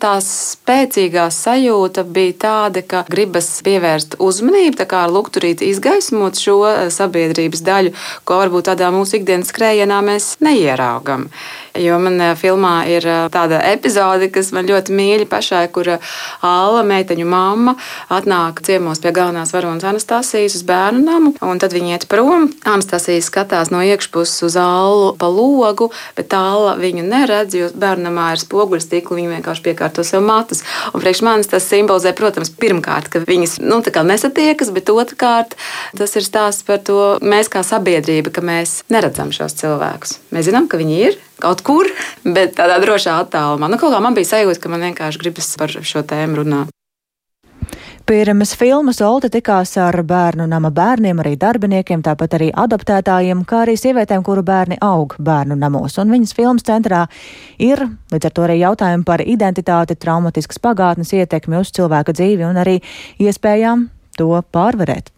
tā 0.04 0.14
spēcīgā 0.24 1.30
sajūta 1.32 2.04
bija 2.04 2.36
tāda, 2.44 2.84
ka 2.84 3.04
gribas 3.12 3.48
pievērst 3.66 4.18
uzmanību, 4.24 4.78
tā 4.82 4.88
kā 4.90 5.06
ar 5.08 5.14
lukturīti 5.16 5.70
izgaismot 5.72 6.40
šo 6.40 6.60
eh, 6.70 6.86
sabiedrības 6.94 7.64
daļu, 7.64 7.94
ko 8.28 8.42
varbūt 8.44 8.72
tādā 8.72 8.92
mūsu 8.96 9.22
ikdienas 9.22 9.54
skrējienā 9.54 10.02
mēs 10.06 10.34
neieraugam. 10.44 11.30
Jo 11.74 11.98
man 11.98 12.20
eh, 12.22 12.36
filmā 12.38 12.84
ir 12.86 13.06
eh, 13.10 13.20
tāda 13.34 13.58
epizode, 13.66 14.28
kas 14.34 14.52
man 14.54 14.68
ļoti 14.70 14.94
mīļa 14.94 15.26
pašai, 15.30 15.64
kur 15.74 15.90
Alla, 16.46 16.84
meiteņu 16.86 17.26
mamma, 17.26 17.74
atnāk 18.14 18.62
ciemos 18.66 19.02
pie 19.02 19.10
galvenās 19.16 19.54
varonas 19.56 19.86
Anastasijas 19.90 20.60
uz 20.60 20.66
bērnu 20.70 21.02
namu, 21.02 21.32
un 21.42 21.62
tad 21.62 21.74
viņi 21.74 21.96
iet 21.96 22.06
prom. 22.12 22.46
Anastasija 22.70 23.24
skatās 23.26 23.72
no 23.74 23.82
iekšpuses 23.82 24.46
uz 24.46 24.58
Allu 24.60 25.16
pa 25.18 25.32
logu, 25.34 25.90
bet 26.18 26.36
Alla 26.38 26.76
viņu 26.78 27.08
neredz, 27.08 27.58
jo 27.58 27.72
bērnu 27.74 28.06
namā 28.12 28.30
ir 28.36 28.44
spoguļs 28.44 28.86
stikli, 28.86 29.24
viņi 29.24 29.34
vienkārši 29.40 29.66
piekārt 29.66 29.98
to 29.98 30.06
sev 30.06 30.22
matus. 30.26 30.62
Un 30.94 31.02
priekš 31.02 31.24
manis 31.26 31.50
tas 31.50 31.66
simbolizē, 31.66 32.14
protams, 32.18 32.54
pirmkārt, 32.54 33.10
ka 33.10 33.26
viņas 33.26 33.58
nu, 33.66 33.82
nesatiekas, 33.82 34.70
bet 34.76 34.94
otrkārt 34.94 35.58
tas 35.98 36.18
ir 36.20 36.26
stāsts 36.28 36.70
par 36.70 36.86
to, 36.86 37.18
mēs 37.26 37.50
kā 37.50 37.66
sabiedrība, 37.66 38.30
ka 38.34 38.46
mēs 38.46 38.84
neredzam 38.94 39.34
šos 39.34 39.58
cilvēkus. 39.64 40.20
Mēs 40.36 40.52
zinām, 40.52 40.70
ka 40.70 40.78
viņi 40.78 41.06
ir 41.10 41.22
kaut 41.44 41.66
kur, 41.66 41.90
bet 42.24 42.56
tādā 42.60 42.80
drošā 42.84 43.18
attālumā. 43.26 43.70
Nu, 43.72 43.82
kaut 43.82 43.94
kā 43.96 44.00
man 44.04 44.16
bija 44.18 44.34
sajūta, 44.36 44.64
ka 44.64 44.72
man 44.72 44.88
vienkārši 44.90 45.22
gribas 45.22 45.52
par 45.60 45.76
šo 45.76 46.06
tēmu 46.08 46.42
runāt. 46.42 46.74
Pirms 48.04 48.50
filmas 48.60 48.98
Olta 49.00 49.30
tikās 49.32 49.78
ar 49.80 49.96
bērnu 50.04 50.44
nama 50.52 50.68
bērniem, 50.76 51.22
arī 51.24 51.38
darbiniekiem, 51.40 52.02
tāpat 52.04 52.34
arī 52.36 52.50
adoptētājiem, 52.52 53.46
kā 53.48 53.62
arī 53.64 53.78
sievietēm, 53.80 54.26
kuru 54.28 54.44
bērni 54.44 54.76
aug 54.84 55.16
bērnu 55.24 55.56
namos. 55.56 55.96
Un 56.04 56.12
viņas 56.12 56.36
filmas 56.36 56.68
centrā 56.68 57.06
ir 57.64 57.86
līdz 58.12 58.28
ar 58.28 58.36
to 58.36 58.44
arī 58.44 58.60
jautājumi 58.60 59.08
par 59.08 59.24
identitāti, 59.24 59.96
traumatiskas 59.96 60.60
pagātnes 60.60 61.16
ietekmi 61.16 61.62
uz 61.62 61.72
cilvēka 61.80 62.12
dzīvi 62.20 62.44
un 62.50 62.60
arī 62.60 62.76
iespējām 63.24 63.88
to 64.20 64.34
pārvarēt. 64.52 65.13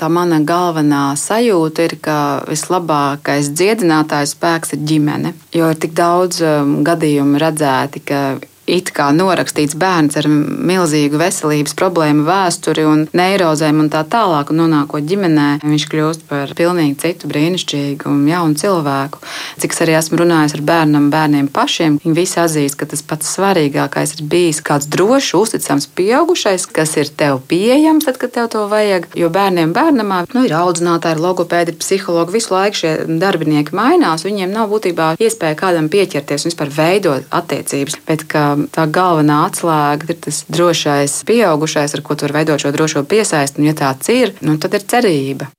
Tā 0.00 0.08
mana 0.08 0.38
galvenā 0.40 1.10
sajūta 1.20 1.84
ir, 1.84 1.94
ka 2.00 2.16
vislabākais 2.48 3.50
dziedinātājs 3.52 4.32
spēks 4.32 4.72
ir 4.72 4.86
ģimene. 4.88 5.34
Jo 5.52 5.68
ir 5.74 5.80
tik 5.82 5.92
daudz 5.98 6.40
um, 6.40 6.78
gadījumu 6.86 7.36
redzēti, 7.42 8.00
ka 8.08 8.20
it 8.70 8.92
kā 8.94 9.10
norakstīts 9.14 9.76
bērns 9.80 10.18
ar 10.20 10.28
milzīgu 10.30 11.18
veselības 11.20 11.74
problēmu, 11.78 12.24
vēsturi 12.28 12.86
un 12.86 13.04
neirozēm 13.16 13.82
un 13.82 13.90
tā 13.92 14.04
tālāk, 14.08 14.52
un 14.52 14.62
nonākot 14.62 15.06
ģimenē, 15.06 15.48
viņš 15.64 15.86
kļūst 15.90 16.26
par 16.30 16.54
pilnīgi 16.58 16.98
citu 17.02 17.30
brīnišķīgu 17.30 18.10
un 18.10 18.22
jaunu 18.30 18.58
cilvēku. 18.60 19.22
Cik 19.60 19.74
es 19.74 19.82
arī 19.84 19.96
esmu 19.98 20.20
runājis 20.22 20.56
ar 20.58 20.64
bērnam, 20.70 21.10
bērniem 21.12 21.50
pašiem, 21.52 21.98
viņi 22.04 22.16
visi 22.16 22.40
atzīst, 22.42 22.78
ka 22.80 22.88
tas 22.90 23.02
pats 23.06 23.34
svarīgākais 23.36 24.16
ir 24.16 24.24
bijis 24.30 24.62
kāds 24.64 24.88
drošs, 24.90 25.34
uzticams 25.38 25.88
pieaugušais, 25.98 26.66
kas 26.70 26.96
ir 27.00 27.10
tev 27.10 27.40
pieejams, 27.50 28.06
tad, 28.08 28.20
kad 28.22 28.34
tev 28.36 28.50
to 28.52 28.66
vajag. 28.70 29.10
Jo 29.18 29.30
bērniem 29.32 29.74
bērnamā 29.76 30.22
nu, 30.34 30.44
ir 30.46 30.54
audzinātāji, 30.56 31.20
logopēdi, 31.22 31.76
psihologi, 31.80 32.36
visu 32.38 32.54
laiku 32.54 32.82
šie 32.82 32.94
darbinieki 33.20 33.74
mainās. 33.76 34.24
Viņiem 34.26 34.52
nav 34.54 34.70
būtībā 34.72 35.12
iespēja 35.20 35.58
kādam 35.58 35.90
pieķerties 35.92 36.46
un 36.46 36.52
vispār 36.52 36.72
veidot 36.74 37.26
attiecības. 37.40 37.98
Bet, 38.06 38.26
tā 38.72 38.86
galvenā 38.90 39.44
atslēga 39.48 40.10
ir 40.10 40.20
tas 40.26 40.42
drošais 40.50 41.20
pieaugušais, 41.28 41.96
ar 41.96 42.04
ko 42.04 42.16
tu 42.16 42.26
vari 42.26 42.40
veidot 42.40 42.62
šo 42.62 42.74
drošo 42.74 43.04
piesaisti. 43.08 43.62
Un, 43.62 43.70
ja 43.70 43.78
tāds 43.78 44.12
ir, 44.12 44.34
nu, 44.44 44.58
tad 44.60 44.76
ir 44.76 44.86
cerība. 44.92 45.50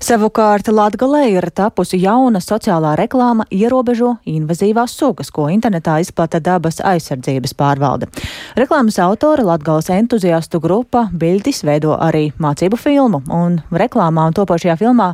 Savukārt 0.00 0.64
Latgalē 0.72 1.26
ir 1.28 1.44
tapusi 1.52 1.98
jauna 2.00 2.40
sociālā 2.40 2.94
reklāma 2.96 3.44
ierobežo 3.52 4.14
invazīvās 4.24 4.94
sugas, 4.96 5.28
ko 5.28 5.44
internetā 5.52 5.98
izplata 6.00 6.38
dabas 6.40 6.78
aizsardzības 6.80 7.52
pārvalde. 7.58 8.08
Reklāmas 8.56 8.96
autora 9.04 9.44
Latgales 9.44 9.90
entuziastu 9.92 10.56
grupa 10.64 11.02
Bildis 11.12 11.60
veido 11.68 11.98
arī 12.00 12.30
mācību 12.40 12.78
filmu, 12.80 13.20
un 13.28 13.58
reklāmā 13.68 14.24
un 14.30 14.36
topošajā 14.38 14.78
filmā 14.80 15.10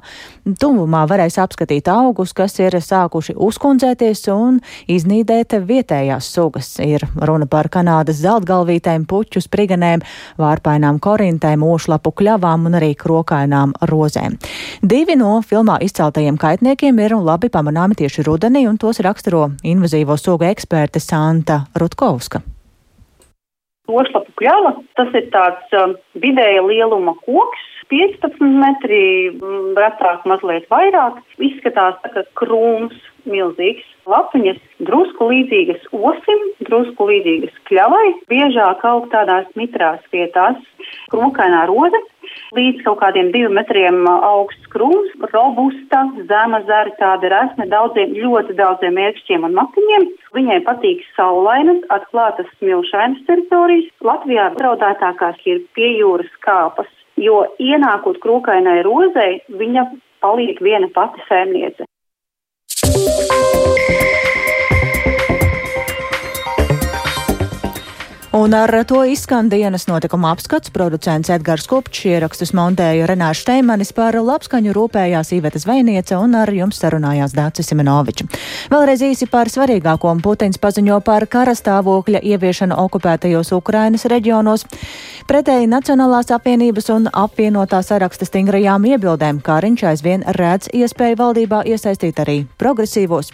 tuvumā 0.46 1.03
varēs 1.11 1.40
apskatīt 1.42 1.90
augus, 1.90 2.31
kas 2.31 2.55
ir 2.62 2.79
sākuši 2.79 3.35
uzkundzēties 3.35 4.22
un 4.37 4.62
iznīdēt 4.87 5.59
vietējās 5.66 6.31
sugas. 6.31 6.70
Ir 6.79 7.03
runa 7.18 7.51
par 7.51 7.66
Kanādas 7.75 8.22
zeltgalvītēm, 8.22 9.09
puķu 9.11 9.42
spriganēm, 9.42 10.07
vārpainām 10.38 11.03
korintēm, 11.03 11.66
ošlapu 11.66 12.14
kļavām 12.22 12.70
un 12.70 12.79
arī 12.79 12.94
krokainām 12.94 13.75
rozēm. 13.90 14.38
Divi 14.83 15.15
no 15.17 15.39
filmā 15.41 15.79
izceltajiem 15.81 16.37
kaitniekiem 16.37 16.99
ir 17.01 17.15
labi 17.17 17.49
pamanāmi 17.53 17.97
tieši 17.97 18.27
rudenī, 18.27 18.67
un 18.69 18.77
tos 18.77 19.01
raksturo 19.01 19.47
invazīvo 19.65 20.19
sugu 20.21 20.45
eksperte 20.51 21.01
Santa 21.01 21.62
Rutkovska. 21.81 22.43
Ošlapu 23.87 24.35
kļava, 24.37 24.75
tas 24.99 25.15
ir 25.17 25.31
tāds 25.33 25.73
um, 25.81 25.95
vidēja 26.21 26.65
lieluma 26.67 27.15
koks, 27.23 27.65
15 27.89 28.43
metri, 28.43 29.03
retāk 29.79 30.25
mazliet 30.27 30.67
vairāk. 30.73 31.21
Izskatās 31.39 31.95
tā 32.03 32.11
kā 32.12 32.25
krūms 32.37 32.99
milzīgs. 33.31 33.87
Lapiņas 34.11 34.59
drusku 34.87 35.31
līdzīgas 35.31 35.87
osim, 35.95 36.43
drusku 36.67 37.09
līdzīgas 37.09 37.55
kļavai, 37.71 38.09
biežāk 38.31 38.85
aug 38.91 39.09
tādās 39.15 39.49
mitrās 39.59 40.03
vietās. 40.12 40.59
Krokainā 41.15 41.65
roze 41.71 42.03
līdz 42.55 42.85
kaut 42.87 43.01
kādiem 43.03 43.33
diviem 43.35 43.57
metriem 43.59 44.05
augsts 44.07 44.69
krūms, 44.73 45.15
robusta, 45.33 46.05
zema 46.31 46.63
zara, 46.69 46.93
tāda 47.01 47.33
resme 47.33 47.67
daudziem, 47.73 48.15
ļoti 48.21 48.57
daudziem 48.59 49.01
ērkšķiem 49.07 49.49
un 49.49 49.57
matiņiem. 49.59 50.07
Viņai 50.37 50.61
patīk 50.69 51.03
saulainas, 51.17 51.83
atklātas 51.97 52.51
smilšainas 52.59 53.25
teritorijas. 53.27 53.91
Latvijā 54.05 54.51
draudētākās 54.61 55.43
ir 55.49 55.65
pie 55.75 55.97
jūras 55.97 56.31
kāpas, 56.47 56.91
jo 57.17 57.45
ienākot 57.63 58.21
krūkainai 58.23 58.83
rozei, 58.87 59.41
viņa 59.49 59.89
paliek 60.25 60.63
viena 60.63 60.91
pati 60.95 61.23
sēmniece. 61.31 61.89
Un 68.37 68.55
ar 68.55 68.85
to 68.85 68.99
izskan 69.05 69.49
dienas 69.49 69.87
notikuma 69.88 70.29
apskats. 70.35 70.68
Producents 70.70 71.31
Edgars 71.33 71.64
Kupčs 71.70 72.03
ierakstus 72.05 72.51
montēja 72.53 73.07
Renāša 73.09 73.46
Steimanis 73.46 73.94
par 73.96 74.18
labskaņu 74.20 74.75
rūpējās 74.77 75.31
Īveta 75.38 75.62
Zvejniece 75.62 76.18
un 76.20 76.37
ar 76.37 76.53
jums 76.53 76.77
sarunājās 76.83 77.33
Dācis 77.33 77.70
Simenovičs. 77.72 78.29
Vēlreiz 78.68 79.01
īsi 79.09 79.25
par 79.33 79.49
svarīgāko 79.49 80.12
Putins 80.20 80.61
paziņo 80.61 80.99
par 81.07 81.25
karastāvokļa 81.33 82.20
ieviešanu 82.35 82.77
okupētajos 82.85 83.55
Ukrainas 83.57 84.05
reģionos. 84.05 84.66
Pretēji 85.27 85.66
Nacionālās 85.72 86.29
apvienības 86.37 86.92
un 86.92 87.09
apvienotā 87.09 87.81
saraksta 87.83 88.29
stingrajām 88.29 88.85
iebildēm 88.92 89.40
Kāriņš 89.49 89.87
aizvien 89.94 90.27
redz 90.37 90.68
iespēju 90.77 91.18
valdībā 91.22 91.64
iesaistīt 91.72 92.20
arī 92.22 92.37
progresīvos. 92.61 93.33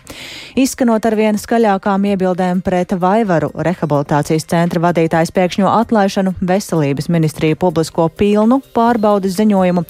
Izskanot 0.63 1.11
ar 1.11 1.19
vien 1.19 1.43
skaļākām 1.43 2.07
iebildēm 2.15 2.63
pret 2.65 2.95
Vaivaru 3.03 3.51
rehabilitācijas 3.67 4.47
centra 4.49 4.81
vadību 4.81 4.92
klausītājs 4.93 5.33
pēkšņo 5.35 5.69
atlaišanu, 5.69 6.35
veselības 6.41 7.09
ministrija 7.09 7.57
publisko 7.57 8.09
pilnu 8.09 8.61
pārbaudas 8.75 9.37
ziņojumu, 9.37 9.85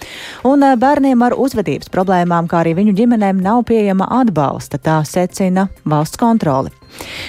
un 0.44 0.62
eh, 0.62 0.76
bērniem 0.76 1.22
ar 1.22 1.34
uzvedības 1.36 1.90
problēmām, 1.92 2.48
kā 2.48 2.62
arī 2.62 2.74
viņu 2.74 2.94
ģimenēm 2.96 3.42
nav 3.42 3.64
pieejama 3.68 4.08
atbalsta, 4.22 4.78
tā 4.78 5.02
secina 5.04 5.68
valsts 5.84 6.18
kontroli. 6.18 6.72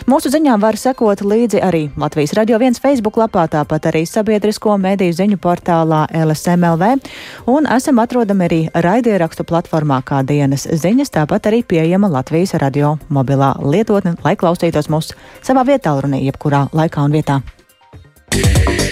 Mūsu 0.09 0.27
ziņām 0.33 0.59
var 0.59 0.75
sekot 0.75 1.21
līdzi 1.23 1.62
arī 1.63 1.86
Latvijas 1.95 2.33
Radio 2.36 2.57
1 2.59 2.81
Facebook 2.83 3.15
lapā, 3.15 3.45
tāpat 3.47 3.88
arī 3.93 4.03
sabiedrisko 4.05 4.75
mediju 4.77 5.15
ziņu 5.15 5.39
portālā 5.39 6.03
LSMLV, 6.12 6.91
un 7.47 7.69
esam 7.71 8.03
atrodami 8.03 8.47
arī 8.49 8.62
raidierakstu 8.73 9.47
platformā 9.47 10.01
kā 10.03 10.19
dienas 10.27 10.67
ziņas, 10.67 11.13
tāpat 11.15 11.47
arī 11.51 11.63
pieejama 11.63 12.12
Latvijas 12.12 12.57
radio 12.59 12.97
mobilā 13.07 13.53
lietotne, 13.63 14.17
lai 14.25 14.36
klausītos 14.36 14.91
mūs 14.91 15.13
savā 15.41 15.63
vietā, 15.67 15.95
runī 15.95 16.25
jebkurā 16.27 16.67
laikā 16.75 17.07
un 17.07 17.19
vietā. 17.21 17.41
yeah. 18.35 18.82